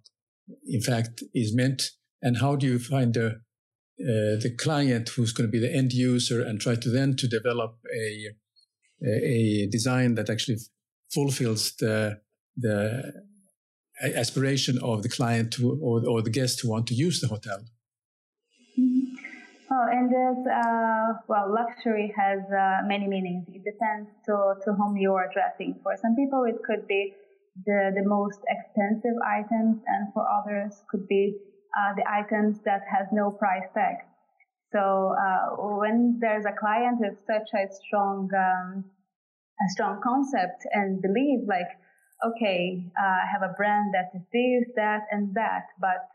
in 0.67 0.81
fact 0.81 1.23
is 1.33 1.55
meant 1.55 1.91
and 2.21 2.37
how 2.37 2.55
do 2.55 2.65
you 2.65 2.79
find 2.79 3.13
the 3.13 3.27
uh, 3.99 4.37
the 4.43 4.55
client 4.59 5.09
who's 5.09 5.33
going 5.33 5.47
to 5.47 5.51
be 5.51 5.59
the 5.59 5.73
end 5.73 5.91
user 5.91 6.41
and 6.41 6.61
try 6.61 6.75
to 6.75 6.89
then 6.89 7.15
to 7.15 7.27
develop 7.27 7.77
a 7.95 8.27
a 9.05 9.67
design 9.71 10.15
that 10.15 10.29
actually 10.29 10.57
fulfills 11.11 11.75
the 11.79 12.19
the 12.55 13.13
aspiration 14.01 14.77
of 14.83 15.03
the 15.03 15.09
client 15.09 15.53
to, 15.53 15.79
or, 15.81 16.07
or 16.07 16.21
the 16.21 16.29
guest 16.29 16.61
who 16.61 16.69
want 16.69 16.87
to 16.87 16.93
use 16.93 17.19
the 17.19 17.27
hotel. 17.27 17.59
Oh, 19.69 19.85
and 19.91 20.09
there's, 20.09 20.47
uh, 20.47 21.19
well, 21.27 21.53
luxury 21.53 22.13
has 22.15 22.39
uh, 22.51 22.87
many 22.87 23.07
meanings. 23.07 23.45
It 23.49 23.63
depends 23.65 24.09
to, 24.25 24.55
to 24.63 24.73
whom 24.73 24.95
you 24.95 25.13
are 25.13 25.29
addressing. 25.29 25.75
For 25.83 25.95
some 25.97 26.15
people, 26.15 26.45
it 26.45 26.55
could 26.65 26.87
be 26.87 27.13
the, 27.65 27.91
the 27.93 28.07
most 28.07 28.39
expensive 28.47 29.17
items, 29.27 29.83
and 29.85 30.13
for 30.13 30.23
others, 30.23 30.83
could 30.89 31.05
be 31.09 31.35
uh, 31.77 31.93
the 31.97 32.03
items 32.09 32.59
that 32.63 32.81
has 32.89 33.07
no 33.11 33.31
price 33.31 33.67
tag. 33.73 33.95
So 34.71 35.15
uh, 35.19 35.55
when 35.79 36.17
there's 36.21 36.45
a 36.45 36.55
client 36.57 36.99
with 36.99 37.17
such 37.27 37.49
a 37.53 37.67
strong, 37.73 38.29
um, 38.33 38.85
a 39.59 39.69
strong 39.71 39.99
concept 40.01 40.63
and 40.71 41.01
belief, 41.01 41.41
like 41.47 41.67
okay, 42.25 42.83
uh, 42.99 43.03
I 43.03 43.25
have 43.31 43.43
a 43.43 43.53
brand 43.53 43.93
that 43.93 44.09
is 44.15 44.23
this, 44.33 44.73
that, 44.75 45.01
and 45.11 45.33
that. 45.35 45.65
But 45.79 46.07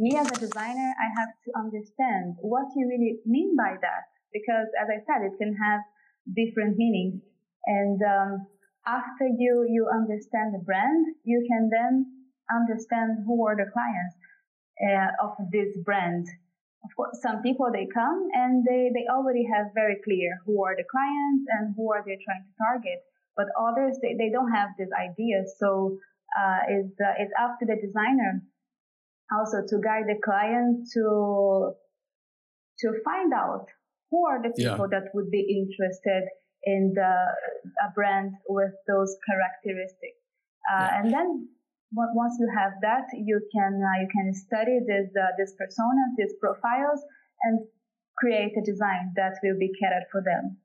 me 0.00 0.16
as 0.16 0.26
a 0.32 0.40
designer, 0.40 0.90
I 0.96 1.08
have 1.20 1.32
to 1.44 1.50
understand 1.54 2.40
what 2.40 2.72
you 2.74 2.88
really 2.88 3.20
mean 3.26 3.54
by 3.56 3.76
that. 3.76 4.04
Because 4.32 4.66
as 4.80 4.88
I 4.88 5.04
said, 5.04 5.22
it 5.28 5.36
can 5.36 5.54
have 5.54 5.80
different 6.32 6.76
meanings. 6.76 7.20
And 7.66 8.00
um, 8.00 8.46
after 8.86 9.28
you, 9.28 9.68
you 9.68 9.86
understand 9.92 10.56
the 10.56 10.64
brand, 10.64 11.04
you 11.24 11.44
can 11.44 11.68
then 11.68 12.06
understand 12.48 13.22
who 13.26 13.44
are 13.46 13.54
the 13.54 13.68
clients 13.70 14.16
uh, 14.80 15.12
of 15.20 15.36
this 15.52 15.76
brand. 15.84 16.26
Of 16.82 16.90
course, 16.96 17.20
some 17.20 17.42
people 17.42 17.68
they 17.68 17.86
come 17.92 18.32
and 18.32 18.64
they, 18.64 18.88
they 18.88 19.04
already 19.12 19.44
have 19.52 19.76
very 19.76 20.00
clear 20.02 20.32
who 20.46 20.64
are 20.64 20.74
the 20.74 20.88
clients 20.88 21.44
and 21.60 21.74
who 21.76 21.92
are 21.92 22.00
they 22.00 22.16
trying 22.24 22.48
to 22.48 22.54
target 22.56 23.04
but 23.36 23.46
others 23.56 23.96
they, 24.02 24.14
they 24.18 24.30
don't 24.30 24.52
have 24.52 24.70
this 24.78 24.88
idea 24.92 25.44
so 25.58 25.96
uh, 26.36 26.60
it's, 26.68 26.94
uh, 27.00 27.14
it's 27.18 27.32
up 27.40 27.56
to 27.60 27.66
the 27.66 27.76
designer 27.80 28.42
also 29.36 29.58
to 29.66 29.76
guide 29.82 30.04
the 30.06 30.18
client 30.24 30.88
to 30.94 31.72
to 32.80 32.88
find 33.04 33.32
out 33.32 33.66
who 34.10 34.26
are 34.26 34.42
the 34.42 34.50
people 34.56 34.88
yeah. 34.90 34.98
that 34.98 35.10
would 35.14 35.30
be 35.30 35.44
interested 35.44 36.24
in 36.64 36.92
the, 36.94 37.12
a 37.86 37.90
brand 37.94 38.32
with 38.48 38.72
those 38.88 39.16
characteristics. 39.28 40.18
Uh, 40.68 40.80
yeah. 40.80 41.00
And 41.00 41.12
then 41.12 41.48
once 41.92 42.36
you 42.38 42.48
have 42.56 42.72
that, 42.82 43.06
you 43.14 43.40
can 43.54 43.80
uh, 43.82 44.00
you 44.02 44.08
can 44.12 44.34
study 44.34 44.78
this 44.86 45.08
uh, 45.16 45.32
this 45.38 45.52
personas, 45.60 46.14
these 46.16 46.34
profiles, 46.40 47.00
and 47.42 47.60
create 48.18 48.52
a 48.56 48.64
design 48.64 49.12
that 49.16 49.34
will 49.42 49.58
be 49.58 49.70
catered 49.80 50.06
for 50.12 50.22
them. 50.22 50.58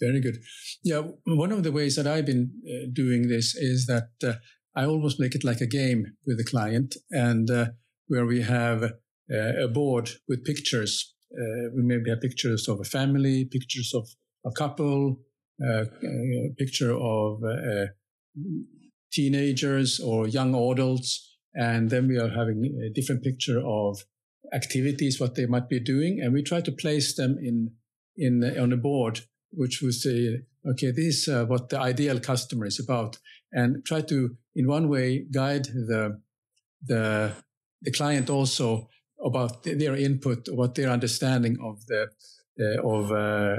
Very 0.00 0.20
good. 0.20 0.38
Yeah, 0.82 1.02
one 1.26 1.52
of 1.52 1.62
the 1.64 1.72
ways 1.72 1.96
that 1.96 2.06
I've 2.06 2.26
been 2.26 2.50
uh, 2.66 2.86
doing 2.92 3.28
this 3.28 3.54
is 3.54 3.86
that 3.86 4.10
uh, 4.24 4.34
I 4.74 4.84
almost 4.84 5.20
make 5.20 5.34
it 5.34 5.44
like 5.44 5.60
a 5.60 5.66
game 5.66 6.14
with 6.26 6.38
the 6.38 6.44
client, 6.44 6.96
and 7.10 7.50
uh, 7.50 7.66
where 8.06 8.26
we 8.26 8.42
have 8.42 8.82
uh, 8.84 9.64
a 9.64 9.68
board 9.68 10.10
with 10.28 10.44
pictures. 10.44 11.14
Uh, 11.32 11.68
we 11.76 11.82
maybe 11.82 12.10
have 12.10 12.20
pictures 12.20 12.68
of 12.68 12.80
a 12.80 12.84
family, 12.84 13.44
pictures 13.44 13.92
of 13.94 14.08
a 14.46 14.50
couple, 14.52 15.20
uh, 15.62 15.84
a 15.84 16.54
picture 16.56 16.94
of 16.94 17.42
teenagers 19.12 20.00
or 20.00 20.28
young 20.28 20.54
adults, 20.54 21.36
and 21.54 21.90
then 21.90 22.08
we 22.08 22.18
are 22.18 22.30
having 22.30 22.80
a 22.86 22.92
different 22.92 23.22
picture 23.22 23.60
of 23.64 24.04
activities, 24.54 25.20
what 25.20 25.34
they 25.34 25.46
might 25.46 25.68
be 25.68 25.80
doing, 25.80 26.20
and 26.22 26.32
we 26.32 26.42
try 26.42 26.60
to 26.60 26.72
place 26.72 27.16
them 27.16 27.36
in 27.42 27.72
in 28.16 28.42
on 28.58 28.72
a 28.72 28.76
board 28.76 29.20
which 29.50 29.80
would 29.82 29.94
say, 29.94 30.42
okay, 30.70 30.90
this 30.90 31.26
is 31.26 31.28
uh, 31.28 31.44
what 31.46 31.68
the 31.68 31.80
ideal 31.80 32.20
customer 32.20 32.66
is 32.66 32.78
about, 32.78 33.18
and 33.52 33.84
try 33.84 34.00
to, 34.02 34.36
in 34.58 34.66
one 34.66 34.88
way, 34.88 35.24
guide 35.30 35.66
the 35.90 36.20
the 36.84 37.32
the 37.80 37.92
client 37.92 38.28
also 38.28 38.88
about 39.24 39.62
their 39.62 39.96
input, 39.96 40.48
what 40.50 40.74
their 40.74 40.90
understanding 40.90 41.56
of 41.62 41.86
the 41.86 42.02
uh, 42.60 42.94
of 42.94 43.12
uh, 43.12 43.56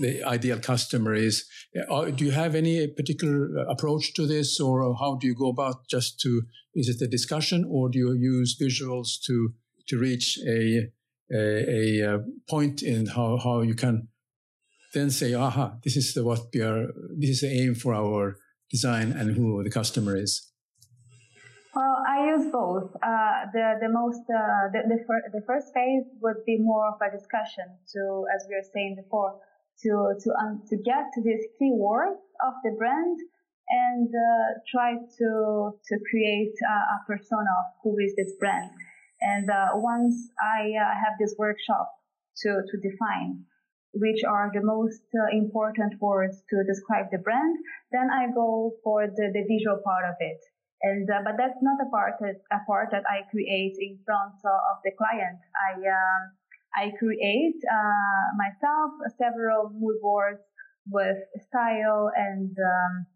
the 0.00 0.24
ideal 0.24 0.58
customer 0.58 1.14
is. 1.14 1.44
Uh, 1.90 2.06
do 2.06 2.24
you 2.24 2.30
have 2.30 2.54
any 2.54 2.86
particular 2.88 3.58
approach 3.68 4.14
to 4.14 4.26
this, 4.26 4.58
or 4.58 4.96
how 4.96 5.16
do 5.20 5.26
you 5.26 5.34
go 5.34 5.50
about 5.50 5.86
just 5.88 6.18
to? 6.20 6.42
Is 6.74 6.88
it 6.88 7.02
a 7.02 7.06
discussion, 7.06 7.64
or 7.70 7.90
do 7.90 7.98
you 7.98 8.12
use 8.14 8.56
visuals 8.58 9.20
to 9.26 9.52
to 9.88 9.98
reach 9.98 10.38
a 10.48 10.88
a, 11.30 12.00
a 12.00 12.24
point 12.48 12.82
in 12.82 13.06
how 13.06 13.36
how 13.36 13.60
you 13.60 13.74
can 13.74 14.08
then 14.94 15.10
say, 15.10 15.34
aha, 15.34 15.74
this 15.82 15.96
is 15.96 16.14
the, 16.14 16.22
what 16.24 16.40
we 16.54 16.60
are, 16.60 16.86
this 17.18 17.30
is 17.30 17.40
the 17.40 17.48
aim 17.48 17.74
for 17.74 17.92
our 17.92 18.38
design 18.76 19.08
and 19.18 19.26
who 19.36 19.62
the 19.66 19.70
customer 19.80 20.14
is? 20.26 20.32
Well, 21.74 21.96
I 22.14 22.16
use 22.34 22.46
both. 22.52 22.88
Uh, 23.02 23.36
the 23.54 23.66
the 23.84 23.90
most 24.00 24.24
uh, 24.30 24.64
the 24.74 24.80
the, 24.92 24.98
fir- 25.06 25.28
the, 25.36 25.42
first 25.50 25.68
phase 25.74 26.06
would 26.22 26.40
be 26.50 26.56
more 26.70 26.86
of 26.92 26.98
a 27.06 27.10
discussion 27.18 27.66
to, 27.92 28.02
as 28.34 28.40
we 28.48 28.52
were 28.58 28.68
saying 28.74 28.94
before, 29.02 29.32
to 29.82 29.90
to 30.22 30.28
um, 30.40 30.62
to 30.70 30.76
get 30.90 31.04
to 31.14 31.20
these 31.28 31.44
keywords 31.56 32.22
of 32.48 32.54
the 32.64 32.72
brand 32.80 33.18
and 33.86 34.08
uh, 34.26 34.46
try 34.72 34.90
to 35.18 35.28
to 35.88 35.94
create 36.10 36.56
a, 36.74 36.76
a, 36.94 36.98
persona 37.10 37.52
of 37.62 37.66
who 37.82 37.98
is 38.06 38.12
this 38.20 38.32
brand. 38.38 38.70
And 39.20 39.50
uh, 39.50 39.74
once 39.74 40.14
I 40.38 40.60
uh, 40.78 40.94
have 41.02 41.14
this 41.18 41.34
workshop 41.44 41.86
to 42.42 42.50
to 42.70 42.74
define 42.88 43.30
which 43.94 44.22
are 44.26 44.50
the 44.52 44.62
most 44.62 45.06
uh, 45.14 45.36
important 45.36 45.94
words 46.00 46.42
to 46.50 46.64
describe 46.66 47.06
the 47.10 47.18
brand. 47.18 47.56
Then 47.92 48.10
I 48.10 48.26
go 48.34 48.74
for 48.82 49.06
the, 49.06 49.30
the 49.32 49.44
visual 49.46 49.78
part 49.84 50.04
of 50.04 50.16
it. 50.18 50.40
And, 50.82 51.08
uh, 51.08 51.22
but 51.24 51.34
that's 51.38 51.62
not 51.62 51.78
a 51.80 51.88
part, 51.88 52.20
that, 52.20 52.42
a 52.52 52.60
part 52.66 52.90
that 52.90 53.04
I 53.08 53.24
create 53.30 53.76
in 53.78 53.98
front 54.04 54.36
of 54.44 54.76
the 54.84 54.92
client. 54.98 55.38
I, 55.56 55.80
um, 55.80 56.22
I 56.74 56.92
create, 56.98 57.56
uh, 57.64 58.24
myself 58.36 58.90
several 59.16 59.70
mood 59.72 59.96
boards 60.02 60.42
with 60.90 61.16
style 61.48 62.10
and, 62.14 62.52
um, 62.52 63.06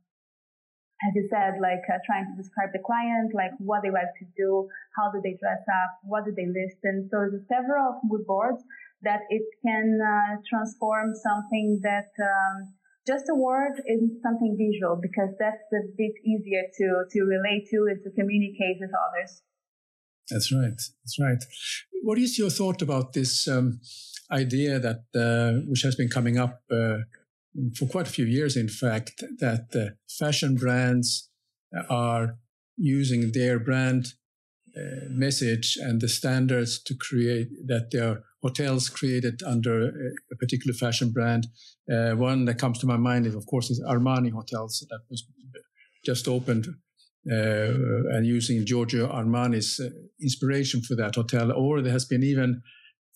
as 1.07 1.15
you 1.15 1.29
said, 1.31 1.63
like 1.63 1.85
uh, 1.87 1.99
trying 2.07 2.27
to 2.27 2.35
describe 2.35 2.71
the 2.73 2.83
client, 2.83 3.31
like 3.35 3.55
what 3.59 3.83
they 3.83 3.91
like 3.91 4.11
to 4.19 4.27
do, 4.35 4.67
how 4.99 5.13
do 5.13 5.21
they 5.23 5.39
dress 5.39 5.63
up, 5.63 5.91
what 6.03 6.25
do 6.25 6.35
they 6.35 6.47
listen. 6.47 7.07
So 7.11 7.23
there's 7.31 7.47
several 7.47 8.01
mood 8.03 8.27
boards 8.27 8.63
that 9.03 9.21
it 9.31 9.43
can 9.65 9.99
uh, 10.01 10.37
transform 10.49 11.15
something 11.15 11.81
that 11.83 12.11
um, 12.21 12.75
just 13.07 13.25
a 13.31 13.35
word 13.35 13.81
is 13.87 14.01
something 14.23 14.57
visual 14.59 14.99
because 15.01 15.31
that's 15.39 15.69
a 15.73 15.83
bit 15.97 16.13
easier 16.25 16.63
to 16.79 16.87
to 17.11 17.21
relate 17.23 17.67
to 17.71 17.87
and 17.91 18.01
to 18.05 18.11
communicate 18.11 18.77
with 18.81 18.91
others. 19.07 19.43
That's 20.31 20.53
right. 20.53 20.81
That's 21.03 21.19
right. 21.21 21.43
What 22.03 22.19
is 22.19 22.39
your 22.39 22.51
thought 22.51 22.83
about 22.83 23.15
this 23.15 23.49
um, 23.49 23.81
idea 24.31 24.79
that 24.79 25.03
uh, 25.15 25.61
which 25.69 25.83
has 25.83 25.97
been 25.97 26.09
coming 26.09 26.39
up 26.39 26.61
uh, 26.71 26.99
for 27.77 27.87
quite 27.87 28.09
a 28.09 28.13
few 28.13 28.27
years, 28.27 28.57
in 28.57 28.69
fact, 28.69 29.25
that 29.39 29.67
uh, 29.75 29.95
fashion 30.19 30.57
brands 30.57 31.31
are 31.89 32.37
using 32.77 33.33
their 33.33 33.59
brand 33.59 34.15
uh, 34.77 35.09
message 35.09 35.77
and 35.81 36.01
the 36.01 36.09
standards 36.09 36.81
to 36.83 36.95
create 36.95 37.49
that 37.67 37.91
they 37.91 37.99
are 37.99 38.23
hotels 38.43 38.89
created 38.89 39.43
under 39.45 39.89
a 40.33 40.37
particular 40.37 40.75
fashion 40.75 41.11
brand. 41.11 41.47
Uh, 41.93 42.13
one 42.13 42.45
that 42.45 42.59
comes 42.59 42.79
to 42.79 42.87
my 42.87 42.97
mind 42.97 43.27
is, 43.27 43.35
of 43.35 43.47
course, 43.47 43.71
is 43.71 43.81
Armani 43.81 44.31
Hotels 44.31 44.87
that 44.91 45.01
was 45.11 45.25
just 46.05 46.29
opened 46.29 46.69
uh, 47.31 48.15
and 48.15 48.27
using 48.27 48.65
Giorgio 48.65 49.09
Armani's 49.09 49.81
uh, 49.81 49.91
inspiration 50.23 50.81
for 50.83 50.95
that 50.97 51.17
hotel. 51.17 51.53
Or 51.53 51.83
there 51.83 51.93
has 51.93 52.05
been 52.05 52.23
even 52.23 52.63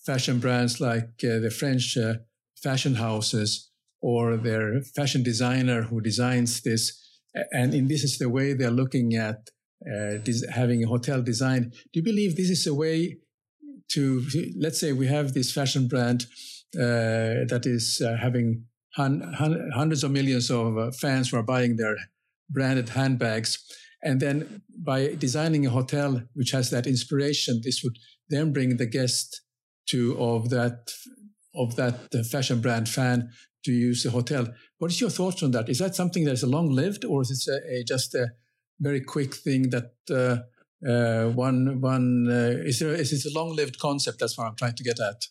fashion 0.04 0.38
brands 0.38 0.80
like 0.80 1.10
uh, 1.24 1.38
the 1.38 1.50
French 1.50 1.96
uh, 1.96 2.14
fashion 2.62 2.96
houses 2.96 3.70
or 4.00 4.36
their 4.36 4.82
fashion 4.96 5.22
designer 5.22 5.82
who 5.82 6.00
designs 6.00 6.62
this. 6.62 6.98
And 7.52 7.72
in 7.72 7.86
this 7.86 8.02
is 8.02 8.18
the 8.18 8.28
way 8.28 8.52
they're 8.52 8.70
looking 8.70 9.14
at 9.14 9.48
uh, 9.86 10.18
having 10.52 10.84
a 10.84 10.88
hotel 10.88 11.22
design. 11.22 11.70
Do 11.92 12.00
you 12.00 12.02
believe 12.02 12.36
this 12.36 12.50
is 12.50 12.66
a 12.66 12.74
way 12.74 13.18
to 13.94 14.24
let's 14.58 14.80
say 14.80 14.92
we 14.92 15.06
have 15.06 15.32
this 15.32 15.52
fashion 15.52 15.88
brand 15.88 16.26
uh, 16.76 17.44
that 17.48 17.62
is 17.64 18.00
uh, 18.00 18.16
having 18.16 18.64
hun- 18.94 19.32
hun- 19.38 19.70
hundreds 19.74 20.04
of 20.04 20.10
millions 20.10 20.50
of 20.50 20.78
uh, 20.78 20.90
fans 20.92 21.30
who 21.30 21.36
are 21.36 21.42
buying 21.42 21.76
their 21.76 21.96
branded 22.50 22.90
handbags. 22.90 23.58
And 24.02 24.20
then 24.20 24.62
by 24.76 25.14
designing 25.14 25.66
a 25.66 25.70
hotel 25.70 26.22
which 26.34 26.50
has 26.50 26.70
that 26.70 26.86
inspiration 26.86 27.60
this 27.62 27.82
would 27.84 27.98
then 28.28 28.52
bring 28.52 28.76
the 28.76 28.86
guest 28.86 29.42
to 29.90 30.16
of 30.18 30.50
that 30.50 30.90
of 31.54 31.76
that 31.76 32.12
fashion 32.30 32.60
brand 32.60 32.88
fan 32.88 33.30
to 33.64 33.72
use 33.72 34.02
the 34.02 34.10
hotel. 34.10 34.48
What 34.78 34.90
is 34.90 35.00
your 35.00 35.10
thoughts 35.10 35.42
on 35.42 35.52
that? 35.52 35.68
Is 35.68 35.78
that 35.78 35.94
something 35.94 36.24
that's 36.24 36.42
long 36.42 36.70
lived 36.70 37.04
or 37.04 37.22
is 37.22 37.30
it 37.30 37.52
a, 37.52 37.80
a, 37.80 37.84
just 37.84 38.14
a 38.14 38.28
very 38.80 39.00
quick 39.00 39.34
thing 39.34 39.70
that 39.70 39.92
uh, 40.86 41.30
one 41.30 41.80
one 41.80 42.26
uh, 42.28 42.66
is 42.66 42.80
there 42.80 42.94
is 42.94 43.12
it 43.12 43.24
a 43.30 43.34
long 43.34 43.54
lived 43.54 43.78
concept? 43.78 44.18
That's 44.18 44.36
what 44.36 44.46
I'm 44.46 44.56
trying 44.56 44.74
to 44.74 44.84
get 44.84 44.98
at. 44.98 45.28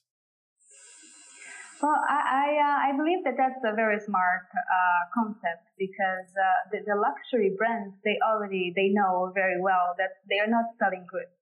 Well, 1.82 1.98
I 2.08 2.22
I, 2.22 2.48
uh, 2.56 2.78
I 2.88 2.90
believe 2.96 3.24
that 3.26 3.36
that's 3.36 3.60
a 3.66 3.76
very 3.76 4.00
smart 4.00 4.48
uh, 4.54 5.02
concept 5.12 5.68
because 5.78 6.30
uh, 6.38 6.70
the, 6.72 6.80
the, 6.86 6.96
luxury 6.96 7.52
brands 7.58 7.96
they 8.06 8.16
already 8.24 8.72
they 8.76 8.90
know 8.94 9.32
very 9.36 9.60
well 9.60 9.96
that 9.98 10.24
they 10.30 10.40
are 10.40 10.48
not 10.48 10.72
selling 10.80 11.06
goods. 11.10 11.36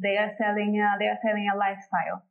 They 0.00 0.16
are 0.16 0.32
selling 0.40 0.80
uh, 0.80 0.96
they 0.98 1.10
are 1.12 1.20
selling 1.20 1.50
a 1.52 1.58
lifestyle, 1.58 2.24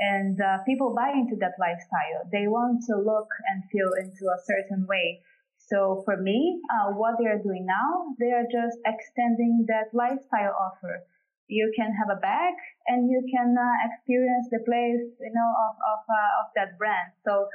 and 0.00 0.40
people 0.66 0.94
buy 0.96 1.14
into 1.14 1.36
that 1.38 1.54
lifestyle. 1.60 2.26
They 2.32 2.48
want 2.48 2.82
to 2.90 2.98
look 2.98 3.30
and 3.52 3.62
feel 3.70 3.92
into 4.02 4.26
a 4.34 4.42
certain 4.42 4.86
way. 4.88 5.22
So 5.66 6.02
for 6.04 6.16
me, 6.16 6.62
uh, 6.70 6.94
what 6.94 7.18
they 7.18 7.26
are 7.26 7.42
doing 7.42 7.66
now, 7.66 8.14
they 8.22 8.30
are 8.30 8.46
just 8.46 8.78
extending 8.86 9.66
that 9.66 9.90
lifestyle 9.90 10.54
offer. 10.54 11.02
You 11.48 11.72
can 11.74 11.90
have 11.94 12.10
a 12.10 12.20
bag 12.20 12.54
and 12.86 13.10
you 13.10 13.22
can 13.30 13.54
uh, 13.54 13.74
experience 13.90 14.46
the 14.50 14.62
place, 14.62 15.02
you 15.18 15.32
know, 15.34 15.50
of 15.66 15.74
of, 15.78 16.00
uh, 16.06 16.40
of 16.42 16.46
that 16.54 16.78
brand. 16.78 17.14
So 17.26 17.46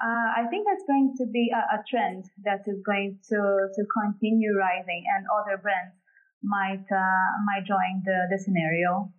uh, 0.00 0.28
I 0.36 0.48
think 0.50 0.66
that's 0.68 0.84
going 0.86 1.14
to 1.18 1.26
be 1.26 1.52
a, 1.54 1.76
a, 1.76 1.84
trend 1.88 2.24
that 2.44 2.66
is 2.66 2.80
going 2.84 3.18
to 3.30 3.40
to 3.72 3.82
continue 3.92 4.56
rising, 4.58 5.04
and 5.16 5.24
other 5.30 5.60
brands 5.60 5.94
might 6.42 6.84
uh, 6.90 7.28
might 7.48 7.64
join 7.64 8.02
the 8.04 8.28
the 8.30 8.38
scenario. 8.42 9.12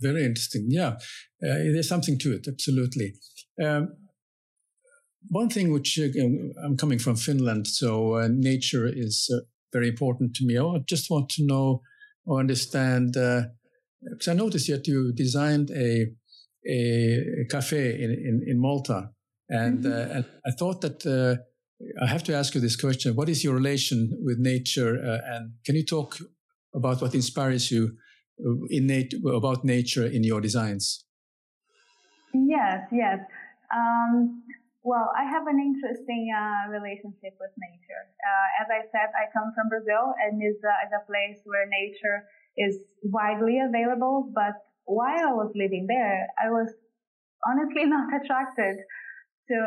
Very 0.00 0.24
interesting. 0.24 0.66
Yeah, 0.68 0.98
uh, 1.42 1.62
there's 1.72 1.88
something 1.88 2.18
to 2.20 2.34
it. 2.34 2.46
Absolutely. 2.46 3.14
Um, 3.62 4.01
one 5.28 5.48
thing 5.48 5.72
which 5.72 5.98
uh, 5.98 6.08
I'm 6.64 6.76
coming 6.76 6.98
from 6.98 7.16
Finland, 7.16 7.66
so 7.66 8.14
uh, 8.16 8.28
nature 8.30 8.86
is 8.86 9.30
uh, 9.32 9.40
very 9.72 9.88
important 9.88 10.34
to 10.36 10.44
me. 10.44 10.58
I 10.58 10.78
just 10.86 11.10
want 11.10 11.30
to 11.30 11.46
know 11.46 11.82
or 12.24 12.40
understand 12.40 13.14
because 13.14 14.28
I 14.28 14.34
noticed 14.34 14.68
that 14.68 14.86
you 14.86 15.12
designed 15.12 15.70
a 15.70 16.06
a, 16.64 17.44
cafe 17.50 18.00
in, 18.00 18.10
in, 18.12 18.44
in 18.46 18.60
Malta, 18.60 19.10
and, 19.48 19.82
mm-hmm. 19.82 20.16
and 20.16 20.24
I 20.46 20.52
thought 20.52 20.80
that 20.82 21.04
I 22.00 22.06
have 22.06 22.22
to 22.24 22.34
ask 22.34 22.54
you 22.54 22.60
this 22.60 22.76
question: 22.76 23.16
What 23.16 23.28
is 23.28 23.42
your 23.42 23.54
relation 23.54 24.16
with 24.22 24.38
nature, 24.38 24.94
and 25.26 25.54
can 25.64 25.74
you 25.74 25.84
talk 25.84 26.18
about 26.74 27.02
what 27.02 27.14
inspires 27.14 27.70
you 27.70 27.96
in 28.70 28.86
nat- 28.86 29.14
about 29.34 29.64
nature 29.64 30.06
in 30.06 30.22
your 30.22 30.40
designs? 30.40 31.04
Yes, 32.34 32.86
yes. 32.92 33.18
Um, 33.74 34.42
well, 34.82 35.14
I 35.14 35.22
have 35.30 35.46
an 35.46 35.62
interesting 35.62 36.26
uh, 36.34 36.66
relationship 36.74 37.38
with 37.38 37.54
nature. 37.54 38.02
Uh, 38.18 38.62
as 38.62 38.68
I 38.70 38.82
said, 38.90 39.14
I 39.14 39.30
come 39.30 39.54
from 39.54 39.70
Brazil 39.70 40.10
and 40.18 40.42
is, 40.42 40.58
uh, 40.58 40.74
is 40.82 40.90
a 40.90 41.06
place 41.06 41.38
where 41.46 41.70
nature 41.70 42.26
is 42.58 42.82
widely 43.06 43.62
available. 43.62 44.26
But 44.34 44.58
while 44.84 45.22
I 45.22 45.34
was 45.38 45.54
living 45.54 45.86
there, 45.86 46.26
I 46.34 46.50
was 46.50 46.66
honestly 47.46 47.86
not 47.94 48.10
attracted 48.10 48.82
to 49.54 49.60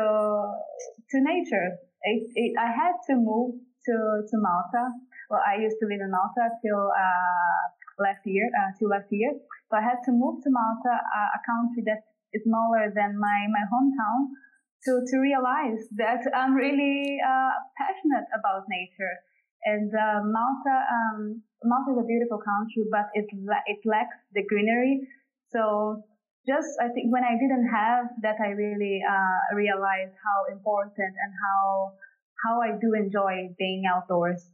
to 1.10 1.16
nature. 1.20 1.80
It, 2.02 2.20
it, 2.36 2.52
I 2.60 2.68
had 2.68 3.00
to 3.08 3.16
move 3.16 3.56
to 3.88 3.96
to 4.20 4.36
Malta. 4.36 4.84
Well, 5.32 5.40
I 5.40 5.56
used 5.64 5.80
to 5.80 5.86
live 5.88 6.04
in 6.04 6.12
Malta 6.12 6.44
till 6.60 6.92
uh, 6.92 7.62
last 7.98 8.20
year, 8.28 8.46
uh, 8.52 8.70
till 8.78 8.92
last 8.92 9.08
year. 9.10 9.32
So 9.68 9.80
I 9.80 9.82
had 9.82 9.98
to 10.06 10.12
move 10.12 10.44
to 10.44 10.50
Malta, 10.52 10.92
a 10.92 11.40
country 11.42 11.82
that 11.88 12.04
is 12.36 12.44
smaller 12.44 12.92
than 12.94 13.18
my 13.18 13.38
my 13.50 13.64
hometown, 13.66 14.30
to 14.86 14.92
to 15.10 15.16
realize 15.18 15.82
that 15.98 16.22
I'm 16.34 16.54
really 16.54 17.18
uh, 17.20 17.54
passionate 17.76 18.28
about 18.38 18.64
nature. 18.70 19.14
And 19.66 19.90
uh, 19.90 20.22
Malta, 20.22 20.76
um, 20.94 21.42
Malta 21.64 21.90
is 21.92 21.98
a 21.98 22.06
beautiful 22.06 22.38
country, 22.38 22.86
but 22.90 23.10
it 23.14 23.26
it 23.66 23.80
lacks 23.84 24.16
the 24.32 24.46
greenery. 24.46 25.02
So 25.50 26.04
just 26.46 26.70
I 26.80 26.88
think 26.94 27.12
when 27.12 27.24
I 27.24 27.34
didn't 27.34 27.66
have 27.66 28.06
that, 28.22 28.38
I 28.38 28.54
really 28.54 29.02
uh, 29.02 29.56
realized 29.56 30.14
how 30.22 30.54
important 30.54 31.12
and 31.18 31.32
how 31.42 31.92
how 32.46 32.62
I 32.62 32.78
do 32.78 32.94
enjoy 32.94 33.50
being 33.58 33.82
outdoors. 33.90 34.46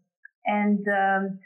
And 0.46 0.80
um, 0.88 1.38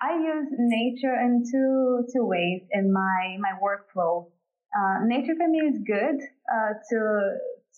I 0.00 0.12
use 0.16 0.48
nature 0.58 1.16
in 1.16 1.44
two 1.50 2.04
two 2.12 2.24
ways 2.24 2.62
in 2.72 2.92
my 2.92 3.36
my 3.40 3.56
workflow. 3.64 4.28
Uh, 4.76 5.04
nature 5.04 5.34
for 5.34 5.48
me 5.48 5.58
is 5.66 5.82
good 5.84 6.20
uh, 6.46 6.72
to 6.90 6.98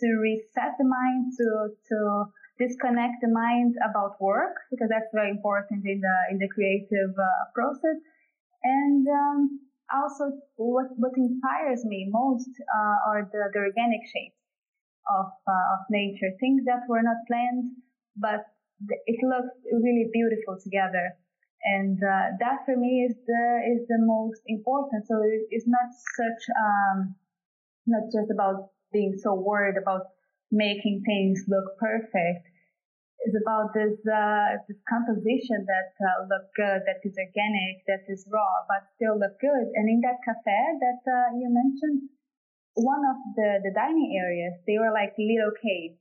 to 0.00 0.06
reset 0.20 0.72
the 0.78 0.84
mind, 0.84 1.32
to 1.38 1.48
to 1.88 1.98
disconnect 2.58 3.20
the 3.20 3.32
mind 3.32 3.74
about 3.88 4.20
work 4.20 4.56
because 4.70 4.88
that's 4.88 5.10
very 5.12 5.30
important 5.30 5.84
in 5.84 6.00
the 6.00 6.16
in 6.30 6.38
the 6.38 6.48
creative 6.48 7.12
uh, 7.18 7.44
process. 7.54 7.98
And 8.62 9.06
um, 9.08 9.60
also, 9.92 10.32
what 10.56 10.88
what 10.96 11.12
inspires 11.16 11.84
me 11.84 12.08
most 12.08 12.50
uh, 12.78 12.96
are 13.08 13.28
the, 13.32 13.50
the 13.52 13.60
organic 13.60 14.02
shapes 14.06 14.38
of 15.18 15.26
uh, 15.46 15.66
of 15.74 15.80
nature, 15.90 16.30
things 16.38 16.64
that 16.64 16.86
were 16.88 17.02
not 17.02 17.18
planned, 17.26 17.72
but 18.16 18.46
it 19.06 19.18
looks 19.22 19.54
really 19.72 20.08
beautiful 20.12 20.58
together. 20.62 21.14
And 21.62 21.98
uh, 22.02 22.34
that 22.40 22.66
for 22.66 22.76
me 22.76 23.06
is 23.06 23.14
the 23.26 23.44
is 23.70 23.86
the 23.86 24.00
most 24.02 24.42
important. 24.46 25.06
So 25.06 25.14
it's 25.50 25.68
not 25.68 25.88
such 26.18 26.42
um, 26.58 27.14
not 27.86 28.04
just 28.12 28.30
about 28.30 28.70
being 28.92 29.16
so 29.18 29.34
worried 29.34 29.76
about 29.80 30.02
making 30.50 31.02
things 31.06 31.44
look 31.48 31.64
perfect, 31.78 32.46
It's 33.24 33.38
about 33.40 33.72
this 33.72 33.96
uh, 34.06 34.58
this 34.68 34.80
composition 34.88 35.58
that 35.72 35.90
uh, 36.08 36.26
look 36.30 36.46
good, 36.56 36.80
that 36.88 37.00
is 37.06 37.14
organic, 37.16 37.74
that 37.86 38.02
is 38.08 38.26
raw, 38.32 38.54
but 38.68 38.82
still 38.96 39.16
look 39.18 39.38
good. 39.40 39.66
And 39.76 39.86
in 39.88 40.00
that 40.02 40.18
cafe 40.26 40.62
that 40.84 41.02
uh, 41.06 41.28
you 41.38 41.48
mentioned, 41.62 42.10
one 42.74 43.02
of 43.12 43.18
the 43.36 43.50
the 43.64 43.72
dining 43.74 44.18
areas, 44.18 44.54
they 44.66 44.78
were 44.78 44.92
like 44.92 45.14
little 45.18 45.52
caves. 45.62 45.98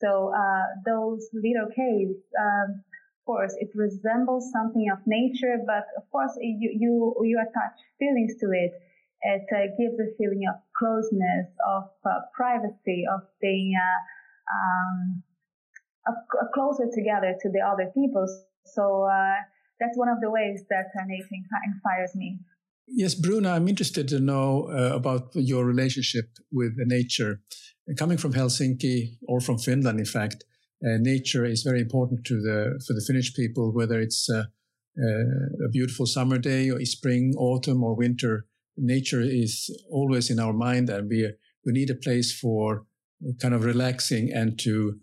So 0.00 0.32
uh, 0.34 0.66
those 0.86 1.28
little 1.32 1.68
caves, 1.74 2.18
um, 2.38 2.82
of 3.18 3.22
course, 3.26 3.54
it 3.58 3.70
resembles 3.74 4.50
something 4.52 4.86
of 4.92 4.98
nature, 5.06 5.56
but 5.66 5.86
of 5.96 6.04
course 6.10 6.34
you 6.40 6.70
you 6.82 6.92
you 7.30 7.36
attach 7.40 7.76
feelings 7.98 8.34
to 8.40 8.48
it. 8.52 8.72
It 9.22 9.46
uh, 9.54 9.70
gives 9.78 9.98
a 10.00 10.10
feeling 10.18 10.42
of 10.50 10.58
closeness, 10.76 11.46
of 11.66 11.84
uh, 12.04 12.26
privacy, 12.34 13.04
of 13.06 13.20
being 13.40 13.72
um, 14.50 15.22
closer 16.54 16.90
together 16.92 17.34
to 17.40 17.48
the 17.50 17.60
other 17.60 17.90
people. 17.94 18.26
So 18.66 19.04
uh, 19.04 19.36
that's 19.80 19.96
one 19.96 20.08
of 20.08 20.20
the 20.20 20.30
ways 20.30 20.64
that 20.70 20.86
uh, 20.98 21.04
nature 21.06 21.26
inspires 21.66 22.14
me. 22.14 22.38
Yes, 22.88 23.14
Bruna, 23.14 23.52
I'm 23.52 23.68
interested 23.68 24.08
to 24.08 24.20
know 24.20 24.68
uh, 24.68 24.94
about 24.94 25.30
your 25.34 25.64
relationship 25.64 26.26
with 26.50 26.72
nature. 26.76 27.40
Coming 27.96 28.18
from 28.18 28.32
Helsinki 28.32 29.16
or 29.26 29.40
from 29.40 29.58
Finland, 29.58 29.98
in 29.98 30.04
fact, 30.04 30.44
uh, 30.84 30.98
nature 30.98 31.44
is 31.44 31.62
very 31.62 31.80
important 31.80 32.24
to 32.26 32.34
the 32.34 32.82
for 32.86 32.92
the 32.92 33.04
Finnish 33.06 33.34
people, 33.34 33.72
whether 33.72 34.00
it's 34.00 34.28
uh, 34.28 34.44
uh, 34.98 35.66
a 35.66 35.68
beautiful 35.70 36.06
summer 36.06 36.38
day 36.38 36.70
or 36.70 36.84
spring, 36.84 37.34
autumn, 37.38 37.82
or 37.82 37.94
winter. 37.94 38.46
Nature 38.76 39.20
is 39.20 39.70
always 39.90 40.30
in 40.30 40.38
our 40.38 40.52
mind, 40.52 40.90
and 40.90 41.08
we 41.08 41.32
we 41.64 41.72
need 41.72 41.90
a 41.90 41.94
place 41.94 42.32
for 42.32 42.86
kind 43.40 43.54
of 43.54 43.64
relaxing 43.64 44.32
and 44.32 44.58
to 44.58 44.98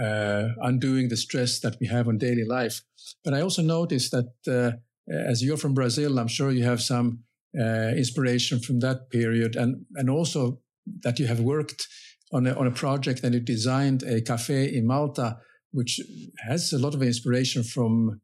uh, 0.00 0.48
undoing 0.62 1.08
the 1.08 1.16
stress 1.16 1.60
that 1.60 1.76
we 1.80 1.86
have 1.86 2.08
on 2.08 2.18
daily 2.18 2.44
life. 2.44 2.82
But 3.24 3.34
I 3.34 3.40
also 3.40 3.62
noticed 3.62 4.12
that 4.12 4.30
uh, 4.46 4.76
as 5.12 5.42
you're 5.42 5.56
from 5.56 5.74
Brazil, 5.74 6.18
I'm 6.18 6.28
sure 6.28 6.50
you 6.50 6.64
have 6.64 6.82
some 6.82 7.24
uh, 7.58 7.92
inspiration 7.96 8.60
from 8.60 8.80
that 8.80 9.10
period, 9.10 9.56
and 9.56 9.86
and 9.94 10.10
also 10.10 10.60
that 11.02 11.18
you 11.18 11.26
have 11.26 11.40
worked 11.40 11.88
on 12.32 12.46
a, 12.46 12.54
on 12.54 12.66
a 12.66 12.70
project 12.70 13.22
and 13.22 13.34
you 13.34 13.40
designed 13.40 14.02
a 14.02 14.20
cafe 14.20 14.74
in 14.74 14.86
Malta, 14.86 15.38
which 15.72 16.00
has 16.46 16.72
a 16.72 16.78
lot 16.78 16.94
of 16.94 17.02
inspiration 17.02 17.62
from 17.62 18.20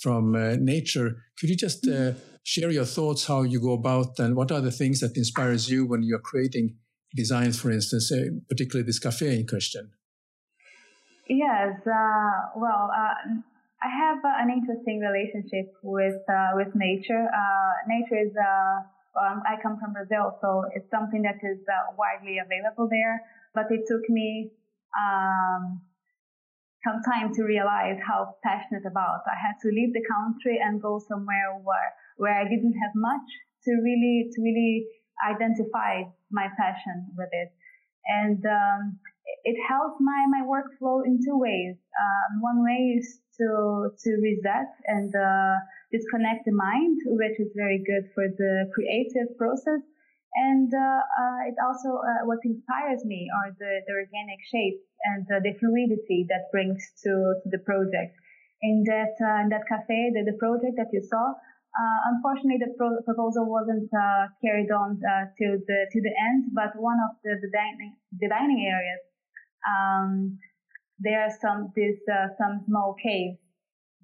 from 0.00 0.34
uh, 0.34 0.56
nature. 0.58 1.16
Could 1.38 1.50
you 1.50 1.56
just 1.56 1.86
uh, 1.86 2.12
share 2.44 2.70
your 2.70 2.84
thoughts 2.84 3.26
how 3.26 3.42
you 3.42 3.58
go 3.58 3.72
about 3.72 4.18
and 4.18 4.36
what 4.36 4.52
are 4.52 4.60
the 4.60 4.70
things 4.70 5.00
that 5.00 5.16
inspires 5.16 5.70
you 5.70 5.86
when 5.86 6.02
you're 6.02 6.20
creating 6.20 6.76
designs, 7.16 7.58
for 7.58 7.70
instance, 7.72 8.12
uh, 8.12 8.26
particularly 8.48 8.86
this 8.86 8.98
cafe 8.98 9.34
in 9.40 9.46
question? 9.46 9.90
Yes, 11.28 11.80
uh, 11.86 12.52
well, 12.54 12.90
uh, 12.92 13.14
I 13.82 13.88
have 13.88 14.18
uh, 14.18 14.42
an 14.42 14.50
interesting 14.50 15.00
relationship 15.00 15.72
with 15.82 16.20
uh, 16.28 16.52
with 16.54 16.68
nature. 16.74 17.24
Uh, 17.32 17.72
nature 17.88 18.20
is, 18.20 18.32
um, 18.36 19.42
I 19.48 19.56
come 19.62 19.78
from 19.80 19.94
Brazil, 19.94 20.36
so 20.42 20.64
it's 20.74 20.90
something 20.90 21.22
that 21.22 21.40
is 21.40 21.64
widely 21.96 22.36
available 22.44 22.88
there. 22.90 23.22
But 23.54 23.72
it 23.72 23.88
took 23.88 24.04
me 24.10 24.50
um, 24.92 25.80
some 26.84 27.00
time 27.08 27.32
to 27.34 27.42
realize 27.44 27.96
how 28.06 28.36
passionate 28.44 28.84
about. 28.84 29.24
I 29.24 29.36
had 29.40 29.56
to 29.62 29.68
leave 29.72 29.94
the 29.94 30.04
country 30.04 30.60
and 30.60 30.82
go 30.82 31.00
somewhere 31.08 31.56
where 31.62 31.94
where 32.16 32.34
I 32.34 32.44
didn't 32.44 32.74
have 32.82 32.94
much 32.94 33.28
to 33.64 33.70
really 33.82 34.30
to 34.32 34.38
really 34.42 34.86
identify 35.22 36.02
my 36.30 36.48
passion 36.58 37.08
with 37.16 37.28
it. 37.32 37.50
And 38.06 38.40
um, 38.44 38.98
it 39.44 39.56
helps 39.68 39.96
my, 40.00 40.20
my 40.28 40.42
workflow 40.44 41.04
in 41.04 41.20
two 41.24 41.38
ways. 41.38 41.76
Um, 41.76 42.40
one 42.40 42.64
way 42.64 43.00
is 43.00 43.20
to, 43.40 43.90
to 43.92 44.10
reset 44.20 44.68
and 44.86 45.08
uh, 45.14 45.56
disconnect 45.92 46.44
the 46.44 46.52
mind, 46.52 46.98
which 47.16 47.40
is 47.40 47.52
very 47.56 47.82
good 47.84 48.10
for 48.14 48.28
the 48.28 48.68
creative 48.74 49.36
process. 49.38 49.80
And 50.34 50.66
uh, 50.68 51.00
uh, 51.00 51.40
it 51.48 51.54
also, 51.62 51.94
uh, 52.02 52.26
what 52.26 52.42
inspires 52.44 53.04
me 53.04 53.30
are 53.30 53.54
the, 53.54 53.72
the 53.86 53.94
organic 53.94 54.40
shapes 54.50 54.82
and 55.14 55.22
the 55.30 55.54
fluidity 55.60 56.26
that 56.28 56.50
brings 56.50 56.82
to, 57.04 57.12
to 57.40 57.46
the 57.54 57.62
project. 57.62 58.18
In 58.60 58.82
that, 58.88 59.14
uh, 59.20 59.44
in 59.44 59.48
that 59.50 59.68
cafe, 59.68 60.10
the, 60.12 60.24
the 60.24 60.38
project 60.40 60.74
that 60.76 60.90
you 60.92 61.04
saw, 61.06 61.36
uh, 61.74 61.98
unfortunately, 62.14 62.58
the 62.62 62.72
pro- 62.78 63.02
proposal 63.02 63.50
wasn't 63.50 63.90
uh, 63.92 64.30
carried 64.42 64.70
on 64.70 65.00
uh, 65.02 65.26
to 65.38 65.46
the 65.66 65.78
to 65.90 65.98
the 66.00 66.14
end. 66.30 66.54
But 66.54 66.74
one 66.78 66.98
of 67.02 67.16
the, 67.22 67.34
the 67.42 67.50
dining 67.50 67.96
the 68.12 68.28
dining 68.28 68.62
areas 68.66 69.02
um, 69.66 70.38
there 70.98 71.20
are 71.20 71.34
some 71.40 71.72
this 71.74 71.98
uh, 72.10 72.28
some 72.38 72.62
small 72.66 72.94
caves. 73.02 73.38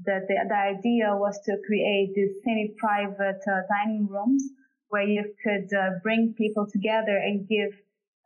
That 0.07 0.25
the, 0.29 0.37
the 0.49 0.57
idea 0.57 1.13
was 1.13 1.39
to 1.45 1.61
create 1.67 2.15
these 2.15 2.33
semi-private 2.43 3.45
uh, 3.45 3.61
dining 3.69 4.09
rooms 4.09 4.43
where 4.89 5.05
you 5.05 5.23
could 5.45 5.69
uh, 5.77 6.01
bring 6.03 6.35
people 6.39 6.67
together 6.73 7.21
and 7.21 7.47
give 7.47 7.77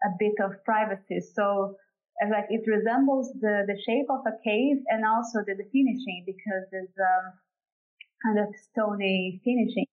a 0.07 0.11
bit 0.21 0.39
of 0.39 0.63
privacy. 0.65 1.19
So 1.35 1.75
like 2.31 2.47
it 2.49 2.63
resembles 2.71 3.33
the, 3.41 3.67
the 3.67 3.75
shape 3.83 4.07
of 4.09 4.23
a 4.23 4.39
cave 4.45 4.77
and 4.87 5.05
also 5.05 5.43
the, 5.47 5.59
the 5.59 5.67
finishing 5.75 6.23
because 6.25 6.63
there's 6.71 6.95
um, 6.95 7.35
kind 8.25 8.39
of 8.39 8.49
stony 8.73 9.41
finishing. 9.45 9.87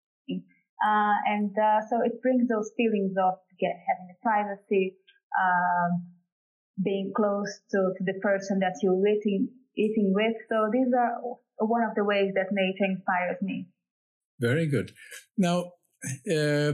Uh, 0.80 1.16
and 1.28 1.52
uh, 1.58 1.82
so 1.90 2.00
it 2.06 2.22
brings 2.22 2.48
those 2.48 2.72
feelings 2.78 3.12
of 3.18 3.34
get, 3.60 3.76
having 3.88 4.08
the 4.08 4.16
privacy, 4.24 4.96
um, 5.36 6.06
being 6.82 7.12
close 7.16 7.60
to, 7.72 7.92
to 7.98 8.04
the 8.06 8.18
person 8.22 8.60
that 8.60 8.76
you're 8.82 9.06
eating, 9.08 9.50
eating 9.76 10.14
with. 10.16 10.36
So 10.48 10.70
these 10.72 10.88
are 10.98 11.20
one 11.58 11.84
of 11.84 11.96
the 11.96 12.06
ways 12.06 12.32
that 12.36 12.48
nature 12.52 12.86
inspires 12.86 13.38
me. 13.42 13.68
Very 14.40 14.68
good. 14.68 14.94
Now, 15.38 15.72
uh, 16.32 16.74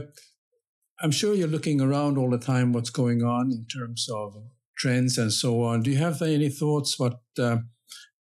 I'm 1.00 1.10
sure 1.10 1.34
you're 1.34 1.48
looking 1.48 1.80
around 1.80 2.16
all 2.16 2.30
the 2.30 2.38
time 2.38 2.72
what's 2.72 2.90
going 2.90 3.22
on 3.22 3.50
in 3.50 3.66
terms 3.66 4.08
of 4.08 4.36
trends 4.78 5.18
and 5.18 5.32
so 5.32 5.62
on. 5.62 5.82
Do 5.82 5.90
you 5.90 5.98
have 5.98 6.22
any 6.22 6.48
thoughts 6.48 6.98
what 6.98 7.18
uh, 7.40 7.58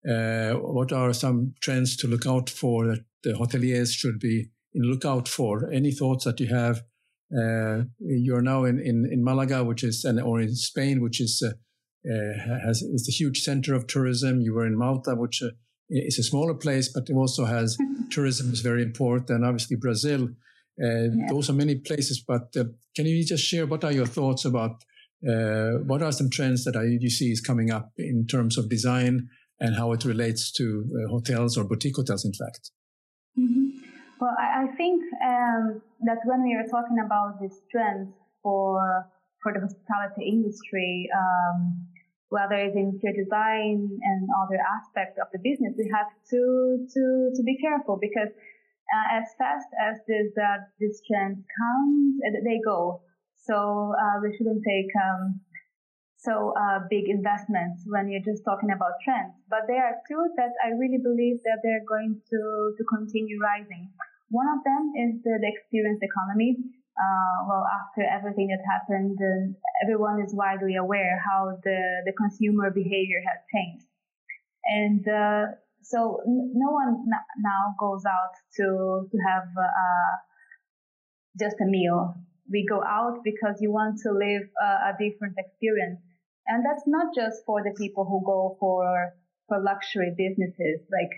what 0.04 0.92
are 0.92 1.12
some 1.12 1.54
trends 1.60 1.96
to 1.96 2.08
look 2.08 2.26
out 2.26 2.50
for 2.50 2.86
that 2.86 3.04
the 3.22 3.32
hoteliers 3.32 3.92
should 3.92 4.18
be 4.20 4.50
in 4.74 4.82
lookout 4.82 5.28
for? 5.28 5.70
Any 5.72 5.92
thoughts 5.92 6.24
that 6.24 6.40
you 6.40 6.48
have? 6.48 6.82
Uh, 7.36 7.84
you're 7.98 8.42
now 8.42 8.64
in, 8.64 8.78
in, 8.78 9.08
in 9.10 9.24
Malaga, 9.24 9.64
which 9.64 9.82
is, 9.82 10.04
and, 10.04 10.20
or 10.20 10.40
in 10.40 10.54
Spain, 10.54 11.00
which 11.00 11.20
is 11.20 11.42
uh, 11.44 11.54
uh, 12.06 12.58
has 12.66 12.82
is 12.82 13.08
a 13.08 13.12
huge 13.12 13.40
center 13.40 13.74
of 13.74 13.86
tourism. 13.86 14.40
You 14.40 14.54
were 14.54 14.66
in 14.66 14.76
Malta, 14.76 15.14
which 15.14 15.42
uh, 15.42 15.50
is 15.88 16.18
a 16.18 16.22
smaller 16.22 16.54
place, 16.54 16.90
but 16.92 17.08
it 17.08 17.14
also 17.14 17.46
has 17.46 17.76
tourism 18.10 18.52
is 18.52 18.60
very 18.60 18.82
important, 18.82 19.30
and 19.30 19.44
obviously 19.44 19.76
Brazil. 19.76 20.28
Uh, 20.82 20.86
yeah. 20.86 21.28
Those 21.30 21.48
are 21.48 21.54
many 21.54 21.76
places, 21.76 22.22
but 22.26 22.54
uh, 22.58 22.64
can 22.94 23.06
you 23.06 23.24
just 23.24 23.44
share 23.44 23.66
what 23.66 23.84
are 23.84 23.92
your 23.92 24.06
thoughts 24.06 24.44
about 24.44 24.82
uh, 25.26 25.78
what 25.86 26.02
are 26.02 26.12
some 26.12 26.28
trends 26.28 26.64
that 26.64 26.74
you 27.00 27.08
see 27.08 27.30
is 27.30 27.40
coming 27.40 27.70
up 27.70 27.92
in 27.96 28.26
terms 28.26 28.58
of 28.58 28.68
design 28.68 29.28
and 29.60 29.76
how 29.76 29.92
it 29.92 30.04
relates 30.04 30.50
to 30.52 30.84
uh, 30.84 31.08
hotels 31.10 31.56
or 31.56 31.64
boutique 31.64 31.96
hotels, 31.96 32.24
in 32.24 32.32
fact? 32.32 32.70
Mm-hmm. 33.38 33.78
Well, 34.20 34.34
I, 34.38 34.64
I 34.64 34.76
think 34.76 35.02
um, 35.24 35.82
that 36.06 36.18
when 36.24 36.42
we 36.42 36.54
are 36.54 36.66
talking 36.70 36.98
about 37.04 37.40
these 37.40 37.60
trends 37.70 38.12
for 38.42 39.10
for 39.42 39.52
the 39.52 39.60
hospitality 39.60 40.24
industry, 40.24 41.08
um, 41.12 41.86
whether 42.30 42.56
it's 42.56 42.74
in 42.74 42.96
interior 42.96 43.22
design 43.22 43.84
and 44.00 44.20
other 44.40 44.56
aspects 44.56 45.20
of 45.20 45.28
the 45.32 45.38
business, 45.44 45.74
we 45.76 45.90
have 45.92 46.08
to 46.30 46.86
to 46.88 47.02
to 47.34 47.42
be 47.42 47.56
careful 47.60 47.98
because 48.00 48.32
uh, 48.32 49.06
as 49.18 49.26
fast 49.38 49.68
as 49.76 50.00
this 50.08 50.32
uh, 50.38 50.64
this 50.80 51.02
trend 51.06 51.44
comes, 51.44 52.20
they 52.44 52.60
go. 52.64 53.02
So 53.44 53.92
uh, 53.92 54.16
we 54.22 54.32
shouldn't 54.36 54.64
take 54.64 54.88
um, 54.96 55.40
so 56.24 56.56
uh, 56.56 56.80
big 56.88 57.04
investments 57.08 57.84
when 57.86 58.08
you're 58.08 58.24
just 58.24 58.42
talking 58.44 58.72
about 58.72 58.96
trends. 59.04 59.36
But 59.48 59.68
there 59.68 59.84
are 59.84 60.00
two 60.08 60.24
that 60.40 60.56
I 60.64 60.72
really 60.80 60.98
believe 60.98 61.44
that 61.44 61.60
they're 61.62 61.84
going 61.84 62.16
to 62.16 62.40
to 62.76 62.82
continue 62.88 63.36
rising. 63.38 63.92
One 64.32 64.48
of 64.48 64.64
them 64.64 64.82
is 64.96 65.22
the, 65.22 65.36
the 65.36 65.50
experience 65.52 66.00
economy 66.00 66.56
uh, 66.94 67.36
well, 67.48 67.66
after 67.66 68.06
everything 68.06 68.48
that 68.48 68.62
happened, 68.70 69.18
uh, 69.18 69.50
everyone 69.82 70.22
is 70.22 70.32
widely 70.32 70.76
aware 70.76 71.20
how 71.26 71.58
the, 71.64 71.78
the 72.06 72.12
consumer 72.12 72.70
behavior 72.70 73.20
has 73.26 73.42
changed. 73.52 73.86
And 74.64 75.02
uh, 75.08 75.58
so 75.82 76.22
no 76.26 76.70
one 76.70 77.04
now 77.38 77.74
goes 77.80 78.04
out 78.06 78.34
to, 78.56 79.08
to 79.10 79.18
have 79.26 79.48
uh, 79.58 80.14
just 81.38 81.56
a 81.60 81.66
meal. 81.66 82.14
We 82.50 82.64
go 82.68 82.80
out 82.84 83.24
because 83.24 83.56
you 83.60 83.72
want 83.72 83.98
to 84.04 84.12
live 84.12 84.46
a 84.62 84.92
different 84.92 85.34
experience. 85.38 85.98
And 86.46 86.64
that's 86.64 86.84
not 86.86 87.14
just 87.14 87.44
for 87.46 87.62
the 87.62 87.74
people 87.76 88.04
who 88.04 88.22
go 88.24 88.56
for, 88.60 89.14
for 89.48 89.62
luxury 89.62 90.12
businesses. 90.16 90.84
Like, 90.92 91.12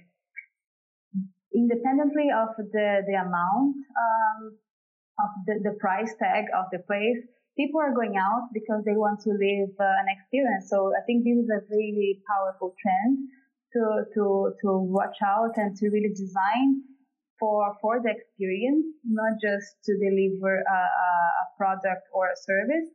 independently 1.55 2.29
of 2.31 2.55
the, 2.57 3.03
the 3.09 3.17
amount, 3.17 3.77
um, 3.97 4.59
of 5.19 5.31
the, 5.47 5.55
the 5.65 5.75
price 5.81 6.13
tag 6.21 6.45
of 6.53 6.67
the 6.71 6.79
place. 6.85 7.25
People 7.57 7.81
are 7.81 7.95
going 7.97 8.21
out 8.21 8.53
because 8.53 8.85
they 8.85 8.93
want 8.93 9.21
to 9.25 9.33
live 9.33 9.73
uh, 9.81 9.89
an 10.05 10.13
experience. 10.13 10.69
So 10.69 10.93
I 10.93 11.01
think 11.09 11.25
this 11.25 11.41
is 11.41 11.49
a 11.49 11.65
really 11.73 12.21
powerful 12.29 12.77
trend 12.77 13.17
to, 13.73 14.05
to, 14.13 14.53
to 14.61 14.69
watch 14.85 15.17
out 15.25 15.57
and 15.57 15.75
to 15.77 15.89
really 15.89 16.13
design 16.13 16.85
for, 17.41 17.73
for 17.81 18.01
the 18.05 18.13
experience, 18.13 18.85
not 19.09 19.41
just 19.41 19.81
to 19.89 19.97
deliver 19.97 20.61
a, 20.61 20.81
a 20.85 21.45
product 21.57 22.05
or 22.13 22.29
a 22.29 22.37
service. 22.37 22.93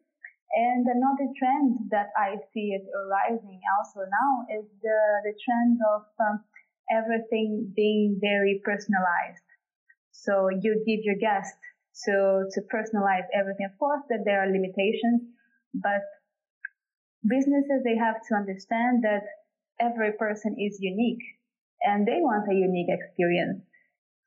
And 0.54 0.86
another 0.86 1.32
trend 1.40 1.88
that 1.92 2.12
I 2.18 2.36
see 2.52 2.76
it 2.76 2.84
arising 2.92 3.62
also 3.80 4.04
now 4.04 4.60
is 4.60 4.68
the, 4.82 5.00
the 5.24 5.34
trend 5.40 5.80
of 5.96 6.04
um, 6.20 6.44
everything 6.92 7.72
being 7.74 8.20
very 8.20 8.62
personalized. 8.64 9.48
So 10.12 10.50
you 10.50 10.84
give 10.86 11.08
your 11.08 11.16
guest 11.16 11.56
to, 12.06 12.44
to 12.52 12.62
personalize 12.68 13.28
everything. 13.34 13.66
Of 13.72 13.80
course, 13.80 14.04
that 14.10 14.24
there 14.26 14.44
are 14.44 14.52
limitations, 14.52 15.24
but 15.74 16.04
businesses, 17.24 17.84
they 17.84 17.96
have 17.96 18.20
to 18.28 18.36
understand 18.36 19.04
that 19.04 19.24
every 19.80 20.12
person 20.20 20.56
is 20.60 20.80
unique 20.82 21.24
and 21.82 22.06
they 22.06 22.20
want 22.20 22.52
a 22.52 22.56
unique 22.56 22.90
experience. 22.90 23.64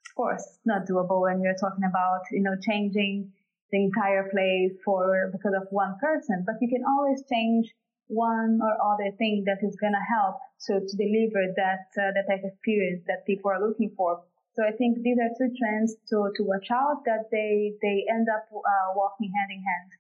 Of 0.09 0.15
course, 0.17 0.59
not 0.65 0.87
doable 0.87 1.21
when 1.21 1.43
you're 1.43 1.61
talking 1.61 1.85
about, 1.85 2.23
you 2.33 2.43
know, 2.43 2.57
changing 2.61 3.33
the 3.71 3.85
entire 3.85 4.29
place 4.31 4.77
for, 4.85 5.31
because 5.33 5.55
of 5.57 5.67
one 5.71 5.95
person, 6.01 6.45
but 6.47 6.57
you 6.61 6.69
can 6.69 6.85
always 6.87 7.23
change 7.31 7.67
one 8.07 8.61
or 8.61 8.73
other 8.93 9.11
thing 9.17 9.45
that 9.47 9.65
is 9.67 9.77
going 9.81 9.97
to 9.97 10.05
help 10.13 10.37
to, 10.67 10.81
to 10.81 10.95
deliver 10.97 11.49
that, 11.57 11.89
uh, 11.97 12.13
that 12.13 12.29
type 12.29 12.45
of 12.45 12.53
experience 12.53 13.03
that 13.07 13.25
people 13.27 13.51
are 13.51 13.61
looking 13.61 13.91
for 13.97 14.23
so 14.55 14.63
I 14.63 14.71
think 14.71 14.99
these 15.03 15.17
are 15.19 15.31
two 15.37 15.53
trends 15.59 15.97
to, 16.11 16.31
to 16.37 16.43
watch 16.45 16.69
out 16.73 17.03
that 17.07 17.27
they, 17.31 17.75
they 17.83 18.05
end 18.09 18.29
up 18.33 18.47
uh, 18.55 18.95
walking 18.95 19.33
hand 19.35 19.51
in 19.51 19.59
hand. 19.59 19.91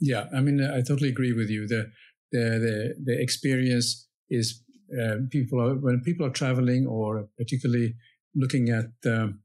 Yeah, 0.00 0.36
I 0.36 0.40
mean, 0.40 0.62
I 0.62 0.80
totally 0.80 1.08
agree 1.08 1.32
with 1.32 1.50
you. 1.50 1.66
The, 1.66 1.90
the, 2.30 2.38
the, 2.38 2.94
the 3.04 3.20
experience 3.20 4.08
is 4.30 4.62
uh, 5.00 5.16
people 5.30 5.60
are, 5.60 5.74
when 5.74 6.02
people 6.02 6.24
are 6.26 6.30
traveling 6.30 6.86
or 6.86 7.28
particularly 7.36 7.94
looking 8.36 8.68
at 8.68 8.90
um, 9.10 9.40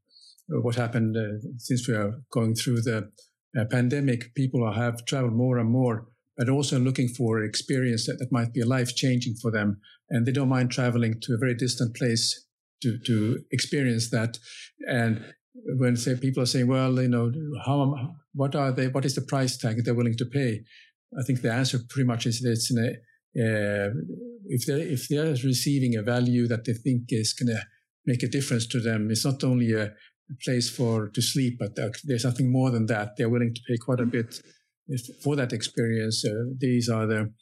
what 0.48 0.76
happened 0.76 1.18
uh, 1.18 1.40
since 1.58 1.88
we 1.88 1.96
are 1.96 2.22
going 2.32 2.54
through 2.54 2.82
the 2.82 3.12
uh, 3.58 3.66
pandemic, 3.66 4.34
people 4.36 4.72
have 4.72 5.06
traveled 5.06 5.34
more 5.34 5.58
and 5.58 5.70
more, 5.70 6.08
but 6.38 6.50
also 6.50 6.80
looking 6.80 7.08
for 7.08 7.44
experience 7.44 8.06
that, 8.06 8.18
that 8.20 8.32
might 8.32 8.54
be 8.54 8.64
life 8.64 8.96
changing 8.96 9.36
for 9.42 9.52
them. 9.52 9.80
And 10.10 10.26
they 10.26 10.32
don't 10.32 10.50
mind 10.50 10.72
traveling 10.72 11.20
to 11.22 11.34
a 11.34 11.38
very 11.38 11.56
distant 11.56 11.96
place 11.96 12.46
to 12.82 12.98
to 13.06 13.40
experience 13.52 14.10
that. 14.12 14.38
And 14.88 15.34
when 15.78 15.98
say 15.98 16.16
people 16.16 16.44
are 16.44 16.48
saying, 16.48 16.68
well, 16.68 17.02
you 17.02 17.10
know, 17.10 17.32
how 17.66 18.16
what 18.34 18.56
are 18.56 18.72
they? 18.72 18.88
What 18.88 19.06
is 19.06 19.16
the 19.16 19.22
price 19.22 19.58
tag 19.58 19.84
they're 19.84 19.94
willing 19.94 20.18
to 20.18 20.26
pay? 20.26 20.62
I 21.20 21.24
think 21.24 21.42
the 21.42 21.52
answer 21.52 21.80
pretty 21.90 22.08
much 22.08 22.26
is 22.26 22.40
that 22.42 22.52
it's 22.52 22.72
in 22.72 22.78
a 22.78 22.90
uh, 23.38 23.90
if 24.46 24.66
they 24.66 24.82
if 24.82 25.08
they're 25.08 25.36
receiving 25.44 25.96
a 25.96 26.04
value 26.04 26.48
that 26.48 26.66
they 26.66 26.74
think 26.74 27.04
is 27.10 27.34
going 27.34 27.56
to 27.56 27.62
make 28.06 28.24
a 28.24 28.28
difference 28.28 28.66
to 28.68 28.80
them, 28.80 29.12
it's 29.12 29.26
not 29.26 29.44
only 29.44 29.74
a 29.74 29.94
place 30.44 30.70
for 30.70 31.10
to 31.10 31.22
sleep, 31.22 31.58
but 31.60 31.76
there's 32.04 32.26
nothing 32.26 32.52
more 32.52 32.72
than 32.72 32.86
that. 32.88 33.18
They're 33.18 33.30
willing 33.30 33.54
to 33.54 33.62
pay 33.68 33.78
quite 33.78 34.00
a 34.00 34.06
bit 34.06 34.42
for 35.24 35.36
that 35.36 35.54
experience. 35.54 36.26
Uh, 36.26 36.46
these 36.58 36.90
are 36.90 37.06
the 37.06 37.34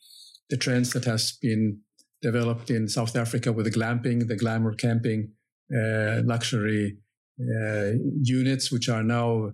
the 0.50 0.58
trends 0.58 0.93
that 0.93 1.06
has 1.06 1.38
been 1.41 1.82
developed 2.21 2.69
in 2.69 2.88
South 2.88 3.15
Africa 3.15 3.52
with 3.52 3.65
the 3.65 3.80
glamping, 3.80 4.28
the 4.28 4.38
glamour 4.38 4.73
camping, 4.73 5.34
uh, 5.76 6.21
luxury 6.23 6.97
uh, 7.39 7.91
units, 8.21 8.71
which 8.71 8.89
are 8.89 9.04
now 9.04 9.52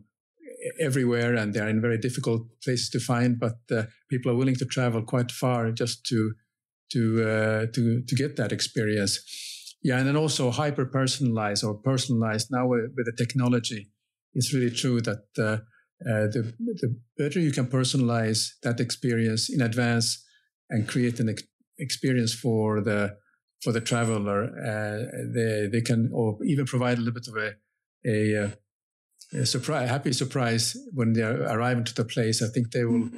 everywhere 0.79 1.35
and 1.35 1.53
they're 1.53 1.67
in 1.67 1.81
very 1.81 1.97
difficult 1.97 2.47
places 2.63 2.89
to 2.89 2.99
find. 2.99 3.39
But 3.39 3.57
uh, 3.71 3.83
people 4.09 4.31
are 4.31 4.35
willing 4.35 4.55
to 4.55 4.65
travel 4.65 5.01
quite 5.03 5.31
far 5.31 5.71
just 5.71 6.05
to 6.07 6.33
to 6.91 7.23
uh, 7.23 7.65
to 7.73 8.01
to 8.01 8.15
get 8.15 8.35
that 8.37 8.51
experience. 8.51 9.19
Yeah, 9.83 9.97
and 9.97 10.07
then 10.07 10.15
also 10.15 10.49
hyper 10.49 10.85
personalized 10.85 11.63
or 11.63 11.75
personalized 11.75 12.47
now 12.51 12.67
with 12.67 12.95
the 12.95 13.13
technology. 13.17 13.91
It's 14.33 14.53
really 14.53 14.71
true 14.71 15.01
that 15.01 15.25
uh, 15.37 15.57
uh, 16.09 16.27
the 16.31 16.53
the 16.57 16.95
better 17.17 17.39
you 17.39 17.51
can 17.51 17.67
personalize 17.67 18.51
that 18.63 18.79
experience 18.79 19.49
in 19.49 19.61
advance 19.61 20.23
and 20.69 20.87
create 20.87 21.19
an 21.19 21.35
experience 21.77 22.33
for 22.33 22.81
the 22.81 23.17
for 23.61 23.73
the 23.73 23.81
traveler. 23.81 24.45
Uh, 24.45 25.05
they 25.33 25.67
they 25.71 25.81
can 25.81 26.09
or 26.13 26.37
even 26.45 26.65
provide 26.65 26.97
a 26.97 27.01
little 27.01 27.13
bit 27.13 27.27
of 27.27 27.35
a 27.35 27.51
a, 28.05 28.43
uh, 28.43 28.49
a 29.33 29.45
surprise, 29.45 29.89
happy 29.89 30.13
surprise 30.13 30.75
when 30.93 31.13
they 31.13 31.21
are 31.21 31.43
arriving 31.43 31.83
to 31.85 31.93
the 31.93 32.05
place. 32.05 32.41
I 32.41 32.47
think 32.47 32.71
they 32.71 32.85
will 32.85 33.09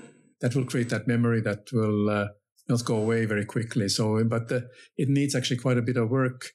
that 0.41 0.55
will 0.55 0.65
create 0.65 0.89
that 0.89 1.07
memory 1.07 1.41
that 1.41 1.71
will 1.71 2.09
uh, 2.09 2.27
not 2.67 2.83
go 2.85 2.97
away 2.97 3.25
very 3.25 3.45
quickly. 3.45 3.87
So, 3.87 4.23
but 4.23 4.47
the, 4.47 4.67
it 4.97 5.09
needs 5.09 5.35
actually 5.35 5.57
quite 5.57 5.77
a 5.77 5.81
bit 5.81 5.97
of 5.97 6.09
work 6.09 6.51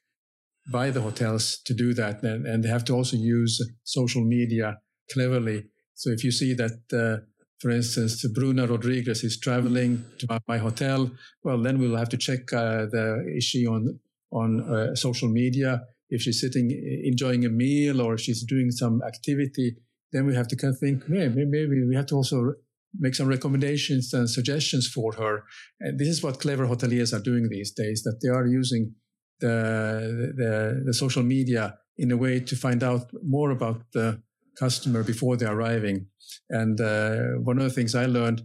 by 0.71 0.91
the 0.91 1.01
hotels 1.01 1.61
to 1.67 1.75
do 1.75 1.95
that, 1.95 2.23
and, 2.23 2.47
and 2.47 2.63
they 2.63 2.69
have 2.69 2.85
to 2.87 2.95
also 2.95 3.17
use 3.17 3.61
social 3.85 4.25
media 4.25 4.79
cleverly. 5.13 5.65
So, 5.95 6.11
if 6.11 6.25
you 6.25 6.31
see 6.31 6.55
that 6.55 6.79
uh, 6.93 7.25
for 7.61 7.71
instance, 7.71 8.27
Bruna 8.35 8.67
Rodrigues 8.67 9.23
is 9.23 9.39
traveling 9.39 10.03
to 10.19 10.41
my 10.49 10.57
hotel. 10.57 11.11
Well, 11.45 11.63
then 11.63 11.79
we'll 11.79 11.97
have 11.97 12.09
to 12.09 12.17
check 12.17 12.53
uh, 12.53 12.87
the 12.87 13.23
is 13.37 13.45
she 13.45 13.67
on 13.67 14.01
on 14.33 14.61
uh, 14.63 14.95
social 14.95 15.29
media. 15.29 15.83
If 16.09 16.23
she's 16.23 16.41
sitting 16.41 16.71
enjoying 17.05 17.45
a 17.45 17.51
meal 17.51 18.01
or 18.01 18.17
she's 18.17 18.43
doing 18.45 18.71
some 18.71 19.03
activity, 19.07 19.77
then 20.13 20.27
we 20.27 20.35
have 20.35 20.49
to 20.49 20.57
kind 20.57 20.75
of 20.75 20.81
think, 20.81 21.09
maybe, 21.09 21.45
maybe 21.45 21.85
we 21.87 21.95
have 21.95 22.07
to 22.07 22.17
also 22.17 22.55
make 22.99 23.15
some 23.15 23.29
recommendations 23.29 24.13
and 24.13 24.29
suggestions 24.29 24.89
for 24.89 25.13
her. 25.13 25.45
And 25.81 25.99
this 25.99 26.09
is 26.09 26.23
what 26.23 26.41
clever 26.41 26.67
hoteliers 26.67 27.17
are 27.17 27.23
doing 27.23 27.49
these 27.49 27.71
days, 27.73 28.03
that 28.03 28.19
they 28.23 28.29
are 28.29 28.47
using 28.47 28.95
the, 29.41 30.33
the, 30.37 30.83
the 30.87 30.95
social 30.95 31.23
media 31.23 31.79
in 31.99 32.11
a 32.13 32.17
way 32.17 32.41
to 32.41 32.57
find 32.57 32.83
out 32.83 33.11
more 33.23 33.51
about 33.51 33.83
the 33.93 34.23
customer 34.59 35.03
before 35.03 35.37
they're 35.37 35.53
arriving. 35.53 36.07
And 36.49 36.81
uh, 36.81 37.41
one 37.43 37.59
of 37.59 37.65
the 37.65 37.71
things 37.71 37.95
I 37.95 38.07
learned, 38.07 38.43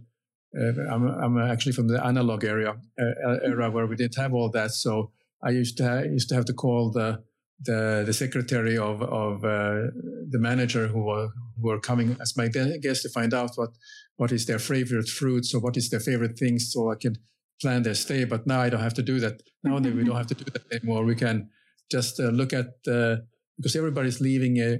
uh, 0.58 0.82
I'm, 0.90 1.06
I'm, 1.08 1.38
actually 1.38 1.72
from 1.72 1.88
the 1.88 2.04
analog 2.04 2.44
area 2.44 2.70
uh, 3.00 3.36
era 3.44 3.70
where 3.70 3.86
we 3.86 3.96
didn't 3.96 4.16
have 4.16 4.32
all 4.34 4.50
that. 4.50 4.70
So 4.70 5.12
I 5.42 5.50
used 5.50 5.76
to 5.78 5.84
ha- 5.88 6.08
used 6.18 6.28
to 6.30 6.34
have 6.34 6.46
to 6.46 6.54
call 6.54 6.90
the 6.90 7.22
the, 7.60 8.04
the 8.04 8.12
secretary 8.12 8.76
of 8.76 9.02
of 9.02 9.44
uh, 9.44 9.90
the 10.28 10.38
manager 10.38 10.88
who 10.88 11.04
were 11.04 11.28
who 11.56 11.68
were 11.68 11.80
coming 11.80 12.16
as 12.20 12.36
my 12.36 12.48
guest 12.48 13.02
to 13.02 13.08
find 13.08 13.32
out 13.34 13.52
what 13.56 13.70
what 14.16 14.32
is 14.32 14.46
their 14.46 14.58
favorite 14.58 15.08
fruits 15.08 15.54
or 15.54 15.60
what 15.60 15.76
is 15.76 15.90
their 15.90 16.00
favorite 16.00 16.38
things, 16.38 16.72
so 16.72 16.90
I 16.90 16.96
could 16.96 17.18
plan 17.60 17.82
their 17.82 17.94
stay. 17.94 18.24
But 18.24 18.46
now 18.46 18.60
I 18.60 18.68
don't 18.70 18.80
have 18.80 18.94
to 18.94 19.02
do 19.02 19.20
that. 19.20 19.42
Now 19.62 19.78
we 19.78 20.04
don't 20.04 20.16
have 20.16 20.26
to 20.28 20.34
do 20.34 20.44
that 20.44 20.62
anymore. 20.72 21.04
We 21.04 21.14
can 21.14 21.50
just 21.90 22.20
uh, 22.20 22.30
look 22.30 22.52
at 22.52 22.66
uh, 22.88 23.16
because 23.56 23.76
everybody's 23.76 24.20
leaving 24.20 24.58
a, 24.58 24.78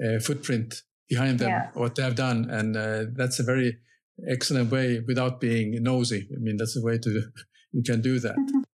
a 0.00 0.20
footprint 0.20 0.82
behind 1.08 1.38
them 1.38 1.48
yeah. 1.48 1.70
what 1.74 1.94
they 1.94 2.02
have 2.02 2.14
done, 2.14 2.48
and 2.50 2.76
uh, 2.76 3.04
that's 3.14 3.38
a 3.40 3.42
very 3.42 3.78
excellent 4.28 4.70
way 4.70 5.00
without 5.06 5.40
being 5.40 5.82
nosy. 5.82 6.28
I 6.34 6.38
mean, 6.40 6.56
that's 6.56 6.76
a 6.76 6.82
way 6.82 6.98
to 6.98 7.10
you 7.72 7.82
can 7.82 8.00
do 8.00 8.18
that. 8.20 8.36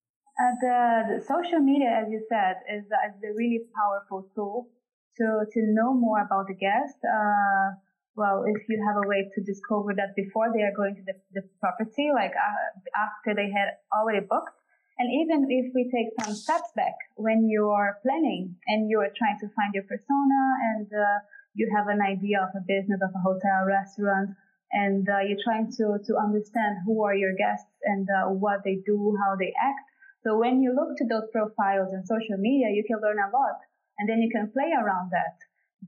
Uh, 0.41 0.55
the, 0.61 0.77
the, 1.19 1.21
social 1.27 1.59
media, 1.59 1.91
as 2.01 2.07
you 2.13 2.23
said, 2.29 2.55
is, 2.73 2.85
is 2.85 3.19
a 3.29 3.35
really 3.35 3.59
powerful 3.75 4.31
tool 4.37 4.69
to 5.17 5.27
to 5.53 5.61
know 5.75 5.93
more 5.93 6.21
about 6.23 6.47
the 6.47 6.55
guest. 6.55 6.95
Uh, 7.03 7.75
well, 8.19 8.43
if 8.43 8.67
you 8.69 8.83
have 8.83 8.99
a 8.99 9.07
way 9.07 9.31
to 9.31 9.41
discover 9.47 9.95
that 9.95 10.19
before 10.19 10.51
they 10.51 10.67
are 10.67 10.75
going 10.75 10.99
to 10.99 11.05
the, 11.07 11.15
the 11.39 11.43
property, 11.63 12.11
like 12.11 12.35
uh, 12.35 12.69
after 12.99 13.31
they 13.31 13.47
had 13.47 13.79
already 13.95 14.27
booked, 14.27 14.59
and 14.99 15.07
even 15.07 15.47
if 15.47 15.71
we 15.79 15.87
take 15.95 16.11
some 16.19 16.35
steps 16.35 16.75
back 16.75 16.99
when 17.15 17.47
you 17.47 17.71
are 17.71 18.03
planning 18.03 18.59
and 18.67 18.91
you 18.91 18.99
are 18.99 19.15
trying 19.15 19.39
to 19.39 19.47
find 19.55 19.71
your 19.71 19.87
persona 19.87 20.43
and 20.75 20.91
uh, 20.91 21.23
you 21.55 21.71
have 21.71 21.87
an 21.87 22.03
idea 22.03 22.43
of 22.43 22.51
a 22.59 22.67
business, 22.67 22.99
of 22.99 23.15
a 23.15 23.23
hotel, 23.23 23.63
restaurant, 23.63 24.35
and 24.75 25.07
uh, 25.07 25.23
you're 25.23 25.39
trying 25.47 25.71
to, 25.79 26.03
to 26.03 26.19
understand 26.19 26.83
who 26.85 27.07
are 27.07 27.15
your 27.15 27.39
guests 27.39 27.71
and 27.87 28.11
uh, 28.11 28.27
what 28.27 28.67
they 28.67 28.83
do, 28.85 29.15
how 29.23 29.39
they 29.39 29.55
act. 29.55 29.87
So 30.27 30.37
when 30.37 30.61
you 30.61 30.75
look 30.75 30.99
to 30.99 31.07
those 31.07 31.31
profiles 31.31 31.95
in 31.95 32.03
social 32.03 32.37
media, 32.37 32.75
you 32.75 32.83
can 32.83 32.99
learn 32.99 33.23
a 33.23 33.31
lot 33.31 33.63
and 34.03 34.11
then 34.11 34.19
you 34.19 34.31
can 34.35 34.51
play 34.51 34.75
around 34.75 35.15
that. 35.15 35.39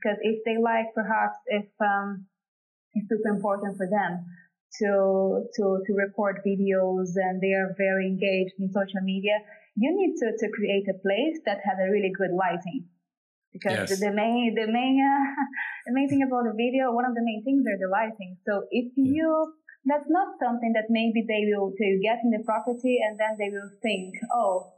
Because 0.00 0.18
if 0.22 0.40
they 0.44 0.56
like, 0.56 0.94
perhaps 0.94 1.36
if, 1.46 1.68
um, 1.80 2.24
it's 2.94 3.08
super 3.08 3.28
important 3.28 3.76
for 3.76 3.86
them 3.86 4.24
to, 4.78 5.44
to, 5.56 5.64
to 5.84 5.92
record 5.92 6.40
videos 6.46 7.12
and 7.16 7.40
they 7.40 7.52
are 7.52 7.74
very 7.76 8.06
engaged 8.06 8.54
in 8.58 8.72
social 8.72 9.02
media, 9.02 9.38
you 9.76 9.92
need 9.94 10.16
to, 10.18 10.32
to 10.38 10.46
create 10.52 10.88
a 10.88 10.96
place 10.98 11.38
that 11.44 11.58
has 11.64 11.76
a 11.78 11.90
really 11.90 12.12
good 12.16 12.32
lighting. 12.32 12.86
Because 13.52 13.90
yes. 13.90 13.98
the, 13.98 14.06
the, 14.06 14.12
main, 14.12 14.54
the 14.54 14.70
main, 14.70 15.02
uh, 15.02 15.26
the 15.86 15.92
main 15.92 16.08
thing 16.08 16.22
about 16.22 16.46
the 16.46 16.54
video, 16.54 16.94
one 16.94 17.04
of 17.04 17.14
the 17.14 17.22
main 17.22 17.42
things 17.44 17.66
are 17.66 17.78
the 17.78 17.90
lighting. 17.90 18.38
So 18.46 18.64
if 18.70 18.94
you, 18.96 19.52
that's 19.84 20.06
not 20.08 20.38
something 20.38 20.72
that 20.74 20.86
maybe 20.88 21.26
they 21.26 21.50
will, 21.50 21.74
to 21.74 21.86
get 22.02 22.22
in 22.22 22.30
the 22.30 22.42
property 22.46 22.98
and 23.02 23.18
then 23.18 23.34
they 23.38 23.50
will 23.50 23.70
think, 23.82 24.14
oh, 24.32 24.72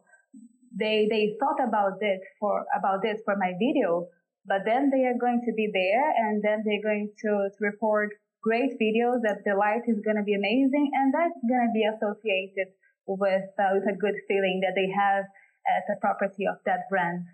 they, 0.72 1.06
they 1.10 1.36
thought 1.36 1.60
about 1.60 2.00
this 2.00 2.20
for, 2.40 2.64
about 2.72 3.02
this 3.02 3.20
for 3.26 3.36
my 3.36 3.52
video, 3.60 4.08
but 4.46 4.62
then 4.64 4.90
they 4.90 5.04
are 5.06 5.18
going 5.18 5.42
to 5.46 5.52
be 5.52 5.70
there 5.72 6.10
and 6.26 6.42
then 6.42 6.62
they're 6.64 6.82
going 6.82 7.10
to, 7.20 7.48
to 7.58 8.08
great 8.42 8.74
videos 8.80 9.22
that 9.22 9.38
the 9.44 9.54
light 9.54 9.82
is 9.86 10.00
going 10.04 10.16
to 10.16 10.22
be 10.22 10.34
amazing 10.34 10.90
and 10.94 11.14
that's 11.14 11.38
going 11.48 11.68
to 11.68 11.72
be 11.72 11.86
associated 11.86 12.74
with, 13.06 13.46
uh, 13.58 13.70
with 13.74 13.86
a 13.86 13.96
good 13.96 14.18
feeling 14.26 14.60
that 14.62 14.74
they 14.74 14.90
have 14.90 15.24
as 15.70 15.84
a 15.94 16.00
property 16.00 16.44
of 16.46 16.56
that 16.66 16.88
brand. 16.90 17.24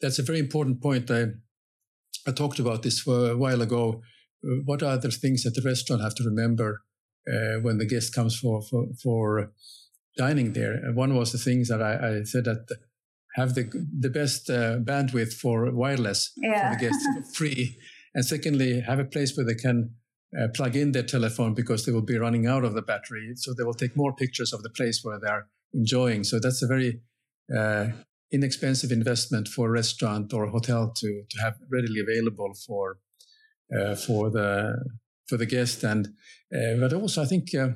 That's 0.00 0.18
a 0.18 0.22
very 0.22 0.38
important 0.38 0.82
point. 0.82 1.10
I, 1.10 1.28
I 2.26 2.32
talked 2.32 2.58
about 2.58 2.82
this 2.82 3.00
for 3.00 3.30
a 3.30 3.36
while 3.36 3.62
ago. 3.62 4.02
Uh, 4.44 4.60
what 4.64 4.82
are 4.82 4.98
the 4.98 5.10
things 5.10 5.44
that 5.44 5.54
the 5.54 5.62
restaurant 5.66 6.02
have 6.02 6.14
to 6.16 6.24
remember 6.24 6.82
uh, 7.26 7.60
when 7.62 7.78
the 7.78 7.86
guest 7.86 8.14
comes 8.14 8.38
for, 8.38 8.60
for, 8.62 8.88
for 9.02 9.52
dining 10.18 10.52
there? 10.52 10.74
And 10.74 10.94
one 10.94 11.16
was 11.16 11.32
the 11.32 11.38
things 11.38 11.68
that 11.68 11.82
I, 11.82 12.18
I 12.18 12.22
said 12.24 12.44
that 12.44 12.68
have 13.38 13.54
the 13.54 13.64
the 14.06 14.10
best 14.10 14.50
uh, 14.50 14.78
bandwidth 14.90 15.32
for 15.32 15.70
wireless 15.72 16.32
yeah. 16.36 16.70
for 16.70 16.76
the 16.76 16.80
guests 16.84 17.06
free, 17.38 17.78
and 18.14 18.24
secondly, 18.24 18.80
have 18.80 18.98
a 18.98 19.04
place 19.04 19.36
where 19.36 19.46
they 19.46 19.54
can 19.54 19.94
uh, 20.38 20.48
plug 20.54 20.76
in 20.76 20.92
their 20.92 21.02
telephone 21.04 21.54
because 21.54 21.84
they 21.84 21.92
will 21.92 22.02
be 22.02 22.18
running 22.18 22.46
out 22.46 22.64
of 22.64 22.74
the 22.74 22.82
battery. 22.82 23.32
So 23.36 23.54
they 23.54 23.64
will 23.64 23.74
take 23.82 23.96
more 23.96 24.14
pictures 24.14 24.52
of 24.52 24.62
the 24.62 24.70
place 24.70 25.00
where 25.02 25.18
they're 25.18 25.46
enjoying. 25.72 26.24
So 26.24 26.38
that's 26.38 26.62
a 26.62 26.66
very 26.66 27.00
uh, 27.56 27.88
inexpensive 28.30 28.92
investment 28.92 29.48
for 29.48 29.68
a 29.68 29.70
restaurant 29.70 30.34
or 30.34 30.48
hotel 30.48 30.92
to, 30.96 31.22
to 31.30 31.40
have 31.40 31.54
readily 31.70 32.00
available 32.00 32.52
for 32.66 32.98
uh, 33.76 33.94
for 33.94 34.30
the 34.30 34.76
for 35.28 35.36
the 35.36 35.46
guest. 35.46 35.84
And 35.84 36.08
uh, 36.54 36.74
but 36.80 36.92
also, 36.92 37.22
I 37.22 37.26
think 37.26 37.54
uh, 37.54 37.70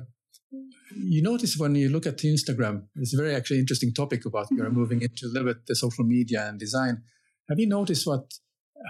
you 0.95 1.21
notice 1.21 1.57
when 1.57 1.75
you 1.75 1.89
look 1.89 2.05
at 2.05 2.17
Instagram, 2.17 2.83
it's 2.95 3.13
a 3.13 3.17
very 3.17 3.35
actually 3.35 3.59
interesting 3.59 3.93
topic 3.93 4.25
about 4.25 4.47
you're 4.51 4.69
moving 4.69 5.01
into 5.01 5.25
a 5.25 5.31
little 5.31 5.53
bit 5.53 5.65
the 5.67 5.75
social 5.75 6.03
media 6.03 6.47
and 6.47 6.59
design. 6.59 7.01
Have 7.49 7.59
you 7.59 7.67
noticed 7.67 8.05
what 8.07 8.33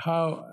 how 0.04 0.45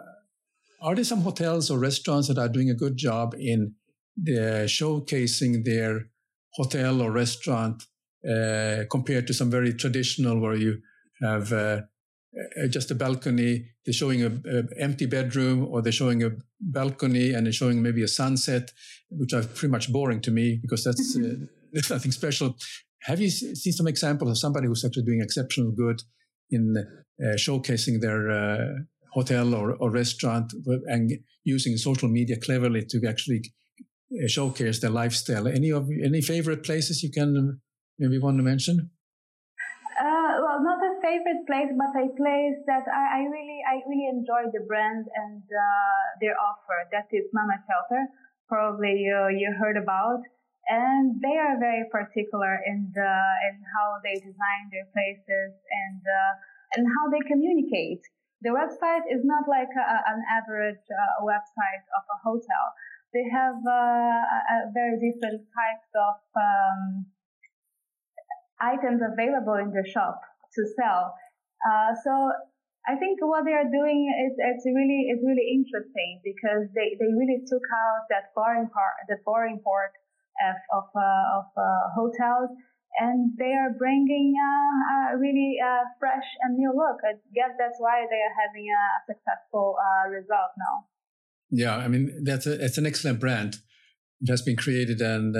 are 0.82 0.94
there 0.94 1.04
some 1.04 1.22
hotels 1.22 1.70
or 1.70 1.78
restaurants 1.78 2.28
that 2.28 2.38
are 2.38 2.48
doing 2.48 2.70
a 2.70 2.74
good 2.74 2.96
job 2.96 3.34
in 3.38 3.74
the 4.16 4.64
showcasing 4.66 5.64
their 5.64 6.06
hotel 6.54 7.00
or 7.00 7.10
restaurant 7.10 7.84
uh, 8.28 8.84
compared 8.90 9.26
to 9.26 9.34
some 9.34 9.50
very 9.50 9.72
traditional 9.72 10.40
where 10.40 10.54
you 10.54 10.80
have 11.22 11.52
uh, 11.52 11.80
uh 12.36 12.68
just 12.68 12.90
a 12.90 12.94
balcony 12.94 13.66
they're 13.84 13.92
showing 13.92 14.22
a, 14.22 14.26
a, 14.26 14.62
empty 14.78 15.06
bedroom 15.06 15.66
or 15.70 15.82
they're 15.82 15.92
showing 15.92 16.22
a 16.22 16.30
balcony 16.60 17.32
and 17.32 17.46
they're 17.46 17.52
showing 17.52 17.82
maybe 17.82 18.02
a 18.02 18.08
sunset 18.08 18.72
which 19.10 19.32
are 19.32 19.42
pretty 19.42 19.72
much 19.72 19.92
boring 19.92 20.20
to 20.20 20.30
me 20.30 20.58
because 20.62 20.84
that's 20.84 21.16
uh, 21.16 21.34
there's 21.72 21.90
nothing 21.90 22.12
special 22.12 22.56
have 23.02 23.20
you 23.20 23.30
seen 23.30 23.72
some 23.72 23.88
examples 23.88 24.30
of 24.30 24.38
somebody 24.38 24.66
who's 24.66 24.84
actually 24.84 25.04
doing 25.04 25.20
exceptional 25.22 25.72
good 25.72 26.02
in 26.50 26.76
uh, 26.76 27.36
showcasing 27.36 28.00
their 28.00 28.30
hotel 29.12 29.54
or, 29.54 29.74
or 29.74 29.90
restaurant 29.90 30.52
and 30.86 31.12
using 31.44 31.76
social 31.76 32.08
media 32.08 32.36
cleverly 32.36 32.84
to 32.86 33.00
actually 33.08 33.42
uh, 34.12 34.26
showcase 34.26 34.80
their 34.80 34.90
lifestyle. 34.90 35.48
Any 35.48 35.70
of 35.70 35.88
any 36.04 36.20
favorite 36.20 36.62
places 36.62 37.02
you 37.02 37.10
can 37.10 37.60
maybe 37.98 38.18
want 38.18 38.36
to 38.38 38.42
mention? 38.42 38.90
Uh, 40.00 40.32
well, 40.42 40.62
not 40.62 40.78
a 40.78 40.99
favorite 41.10 41.42
place, 41.50 41.70
but 41.74 41.90
a 41.98 42.06
place 42.14 42.58
that 42.70 42.86
I, 42.86 43.18
I 43.18 43.20
really 43.26 43.60
I 43.66 43.82
really 43.90 44.06
enjoy 44.06 44.46
the 44.54 44.62
brand 44.70 45.10
and 45.10 45.42
uh, 45.42 46.02
their 46.22 46.38
offer. 46.38 46.86
That 46.94 47.10
is 47.10 47.26
Mama 47.34 47.58
Shelter. 47.66 48.02
Probably 48.46 49.02
you 49.02 49.18
you 49.34 49.50
heard 49.58 49.76
about. 49.76 50.22
And 50.70 51.18
they 51.18 51.34
are 51.34 51.58
very 51.58 51.82
particular 51.90 52.62
in 52.62 52.94
the 52.94 53.12
in 53.50 53.54
how 53.74 53.98
they 54.06 54.14
design 54.22 54.62
their 54.70 54.86
places 54.94 55.50
and 55.58 56.00
uh, 56.06 56.32
and 56.78 56.82
how 56.86 57.10
they 57.10 57.22
communicate. 57.26 58.06
The 58.46 58.54
website 58.54 59.04
is 59.10 59.20
not 59.26 59.50
like 59.50 59.72
a, 59.74 59.96
an 60.14 60.20
average 60.30 60.86
uh, 60.88 61.26
website 61.26 61.84
of 61.98 62.04
a 62.06 62.18
hotel. 62.22 62.64
They 63.12 63.26
have 63.26 63.58
uh, 63.58 64.70
very 64.72 64.96
different 65.02 65.42
types 65.50 65.90
of 65.98 66.22
um, 66.38 67.10
items 68.62 69.02
available 69.02 69.58
in 69.58 69.74
the 69.74 69.82
shop 69.82 70.29
to 70.54 70.62
sell. 70.76 71.14
Uh, 71.60 71.92
so 72.02 72.12
I 72.88 72.96
think 72.96 73.20
what 73.20 73.44
they 73.44 73.52
are 73.52 73.68
doing 73.68 74.08
is 74.08 74.32
it's 74.40 74.64
really 74.64 75.12
it's 75.12 75.20
really 75.20 75.52
interesting 75.52 76.24
because 76.24 76.64
they, 76.72 76.96
they 76.96 77.10
really 77.12 77.44
took 77.44 77.64
out 77.68 78.08
that 78.08 78.32
boring 78.34 78.72
part 78.72 79.04
the 79.08 79.20
boring 79.24 79.60
part 79.60 79.92
of 80.40 80.56
of, 80.72 80.88
uh, 80.96 81.38
of 81.38 81.46
uh, 81.60 81.92
hotels 81.92 82.48
and 82.98 83.36
they 83.38 83.52
are 83.52 83.70
bringing 83.78 84.34
a, 84.34 85.16
really 85.16 85.56
uh, 85.62 85.84
fresh 86.00 86.26
and 86.42 86.56
new 86.56 86.72
look. 86.74 86.98
I 87.04 87.14
guess 87.34 87.54
that's 87.58 87.78
why 87.78 88.04
they 88.10 88.18
are 88.18 88.34
having 88.34 88.66
a 88.66 88.84
successful 89.06 89.76
uh, 89.78 90.08
result 90.08 90.50
now. 90.58 90.86
Yeah, 91.50 91.76
I 91.76 91.88
mean 91.88 92.24
that's 92.24 92.46
a, 92.46 92.64
it's 92.64 92.78
an 92.78 92.86
excellent 92.86 93.20
brand. 93.20 93.56
It 94.20 94.30
has 94.30 94.42
been 94.42 94.56
created, 94.56 95.00
and 95.00 95.36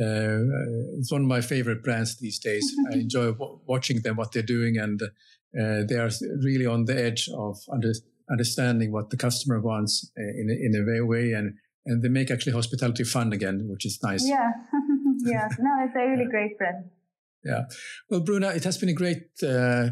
uh, 0.00 0.04
uh 0.04 0.98
it's 0.98 1.12
one 1.12 1.22
of 1.22 1.28
my 1.28 1.40
favorite 1.40 1.82
brands 1.82 2.18
these 2.18 2.38
days. 2.38 2.64
I 2.90 2.94
enjoy 2.94 3.32
w- 3.32 3.60
watching 3.66 4.02
them, 4.02 4.16
what 4.16 4.32
they're 4.32 4.42
doing, 4.42 4.78
and 4.78 5.00
uh, 5.02 5.82
they 5.88 5.96
are 5.96 6.10
really 6.42 6.66
on 6.66 6.86
the 6.86 6.98
edge 6.98 7.28
of 7.36 7.58
under, 7.70 7.92
understanding 8.30 8.92
what 8.92 9.10
the 9.10 9.16
customer 9.16 9.60
wants 9.60 10.10
uh, 10.18 10.22
in 10.22 10.48
a, 10.50 10.54
in 10.54 10.98
a 10.98 11.04
way, 11.04 11.32
and 11.32 11.54
and 11.84 12.02
they 12.02 12.08
make 12.08 12.30
actually 12.30 12.52
hospitality 12.52 13.04
fun 13.04 13.32
again, 13.32 13.66
which 13.68 13.84
is 13.84 13.98
nice. 14.02 14.26
Yeah. 14.26 14.50
yeah, 15.24 15.48
no, 15.58 15.84
it's 15.84 15.96
a 15.96 16.08
really 16.08 16.24
great 16.30 16.56
brand. 16.56 16.90
Yeah. 17.44 17.64
Well, 18.08 18.20
Bruna, 18.20 18.50
it 18.50 18.64
has 18.64 18.78
been 18.78 18.88
a 18.88 18.94
great 18.94 19.30
uh, 19.42 19.90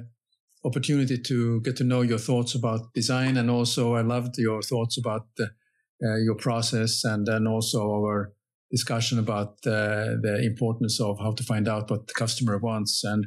opportunity 0.65 1.19
to 1.19 1.61
get 1.63 1.77
to 1.77 1.85
know 1.85 2.03
your 2.03 2.19
thoughts 2.19 2.55
about 2.55 2.93
design. 2.95 3.37
And 3.37 3.51
also, 3.51 3.95
I 3.95 4.03
loved 4.03 4.39
your 4.39 4.63
thoughts 4.63 4.99
about 4.99 5.27
uh, 5.41 6.17
your 6.17 6.37
process 6.37 7.05
and 7.05 7.27
then 7.27 7.47
also 7.47 7.91
our 7.91 8.33
discussion 8.71 9.19
about 9.19 9.55
uh, 9.67 10.17
the 10.23 10.41
importance 10.45 11.01
of 11.01 11.19
how 11.19 11.33
to 11.33 11.43
find 11.43 11.69
out 11.69 11.91
what 11.91 12.07
the 12.07 12.15
customer 12.15 12.59
wants. 12.59 13.03
And 13.05 13.27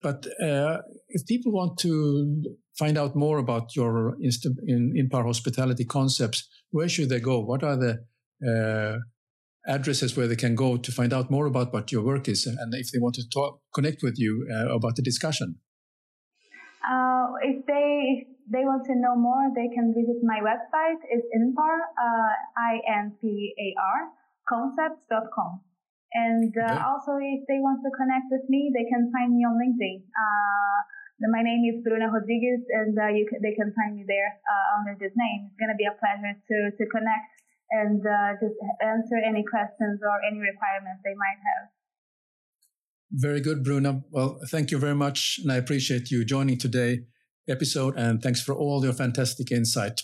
but 0.00 0.26
uh, 0.42 0.78
if 1.08 1.26
people 1.26 1.52
want 1.52 1.78
to 1.78 2.42
find 2.78 2.96
out 2.96 3.16
more 3.16 3.38
about 3.38 3.74
your 3.74 4.16
in 4.20 4.92
in-par 4.94 5.24
hospitality 5.24 5.84
concepts, 5.84 6.48
where 6.70 6.88
should 6.88 7.08
they 7.08 7.20
go? 7.20 7.40
What 7.40 7.62
are 7.62 7.76
the 7.76 7.94
uh, 8.46 8.98
addresses 9.66 10.16
where 10.16 10.28
they 10.28 10.36
can 10.36 10.54
go 10.54 10.76
to 10.76 10.92
find 10.92 11.12
out 11.12 11.30
more 11.30 11.46
about 11.46 11.72
what 11.72 11.92
your 11.92 12.04
work 12.04 12.28
is 12.28 12.46
and 12.46 12.74
if 12.74 12.90
they 12.92 12.98
want 12.98 13.14
to 13.16 13.28
talk, 13.28 13.60
connect 13.74 14.02
with 14.02 14.18
you 14.18 14.46
uh, 14.54 14.74
about 14.74 14.96
the 14.96 15.02
discussion? 15.02 15.56
Uh, 16.88 17.26
if 17.42 17.66
they 17.66 18.26
they 18.50 18.64
want 18.64 18.86
to 18.86 18.94
know 18.96 19.14
more, 19.14 19.52
they 19.54 19.68
can 19.74 19.92
visit 19.92 20.22
my 20.22 20.40
website. 20.40 21.00
It's 21.10 21.26
Inpar, 21.36 21.76
uh, 22.00 22.32
I-N-P-A-R, 22.56 23.98
concepts.com. 24.48 25.60
And 26.12 26.52
uh, 26.56 26.72
okay. 26.72 26.80
also, 26.80 27.20
if 27.20 27.44
they 27.44 27.60
want 27.60 27.84
to 27.84 27.92
connect 27.92 28.32
with 28.32 28.48
me, 28.48 28.72
they 28.72 28.88
can 28.88 29.12
find 29.12 29.36
me 29.36 29.44
on 29.44 29.60
LinkedIn. 29.60 30.08
Uh, 30.08 30.78
my 31.28 31.42
name 31.44 31.68
is 31.68 31.84
Bruna 31.84 32.08
Rodrigues, 32.08 32.64
and 32.72 32.96
uh, 32.96 33.12
can, 33.28 33.44
they 33.44 33.52
can 33.52 33.74
find 33.76 33.96
me 33.96 34.04
there 34.08 34.40
uh, 34.48 34.78
under 34.80 34.96
this 34.96 35.12
name. 35.12 35.52
It's 35.52 35.58
going 35.60 35.68
to 35.68 35.76
be 35.76 35.84
a 35.84 35.92
pleasure 36.00 36.32
to, 36.32 36.56
to 36.72 36.84
connect 36.88 37.28
and 37.70 38.00
uh, 38.00 38.40
just 38.40 38.56
answer 38.80 39.20
any 39.20 39.44
questions 39.44 40.00
or 40.00 40.16
any 40.24 40.40
requirements 40.40 41.04
they 41.04 41.12
might 41.12 41.40
have. 41.44 41.68
Very 43.10 43.40
good, 43.40 43.64
Bruna. 43.64 44.02
Well, 44.10 44.40
thank 44.48 44.70
you 44.70 44.78
very 44.78 44.94
much, 44.94 45.40
and 45.42 45.52
I 45.52 45.56
appreciate 45.56 46.10
you 46.10 46.24
joining 46.24 46.58
today 46.58 47.04
episode, 47.48 47.96
and 47.96 48.22
thanks 48.22 48.40
for 48.40 48.54
all 48.54 48.84
your 48.84 48.92
fantastic 48.92 49.50
insight. 49.50 50.02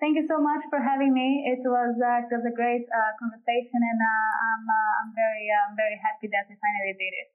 Thank 0.00 0.16
you 0.16 0.26
so 0.28 0.40
much 0.42 0.64
for 0.70 0.80
having 0.82 1.14
me. 1.14 1.46
It 1.54 1.60
was, 1.64 1.94
uh, 1.96 2.26
it 2.26 2.34
was 2.34 2.44
a 2.44 2.54
great 2.54 2.84
uh, 2.90 3.12
conversation, 3.18 3.78
and 3.78 4.00
uh, 4.02 4.46
I'm, 4.46 4.66
uh, 4.66 5.00
I'm 5.00 5.14
very 5.14 5.48
I'm 5.54 5.72
uh, 5.72 5.76
very 5.76 6.00
happy 6.02 6.26
that 6.34 6.50
we 6.50 6.56
finally 6.58 6.94
did 6.98 7.14
it. 7.14 7.28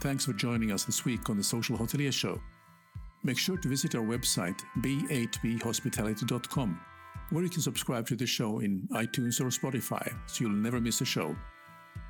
Thanks 0.00 0.24
for 0.24 0.32
joining 0.32 0.72
us 0.72 0.84
this 0.84 1.04
week 1.04 1.28
on 1.28 1.36
the 1.36 1.44
Social 1.44 1.76
Hotelier 1.76 2.12
Show. 2.12 2.40
Make 3.22 3.38
sure 3.38 3.58
to 3.58 3.68
visit 3.68 3.94
our 3.94 4.02
website, 4.02 4.60
b8bhospitality.com, 4.80 6.80
where 7.30 7.44
you 7.44 7.50
can 7.50 7.60
subscribe 7.60 8.06
to 8.08 8.16
the 8.16 8.26
show 8.26 8.60
in 8.60 8.88
iTunes 8.94 9.40
or 9.40 9.46
Spotify 9.46 10.12
so 10.26 10.44
you'll 10.44 10.56
never 10.56 10.80
miss 10.80 11.02
a 11.02 11.04
show. 11.04 11.36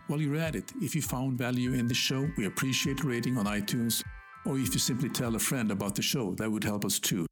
While 0.06 0.20
you're 0.20 0.36
at 0.36 0.54
it, 0.54 0.72
if 0.80 0.94
you 0.94 1.02
found 1.02 1.36
value 1.36 1.74
in 1.74 1.86
the 1.86 1.94
show, 1.94 2.28
we 2.38 2.46
appreciate 2.46 3.02
a 3.02 3.06
rating 3.06 3.36
on 3.36 3.46
iTunes, 3.46 4.02
or 4.46 4.58
if 4.58 4.72
you 4.72 4.80
simply 4.80 5.08
tell 5.08 5.34
a 5.34 5.38
friend 5.38 5.70
about 5.70 5.96
the 5.96 6.02
show, 6.02 6.34
that 6.36 6.50
would 6.50 6.64
help 6.64 6.84
us 6.84 6.98
too. 6.98 7.26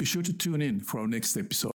Be 0.00 0.06
sure 0.06 0.22
to 0.22 0.32
tune 0.32 0.62
in 0.62 0.80
for 0.80 0.98
our 1.00 1.06
next 1.06 1.36
episode. 1.36 1.79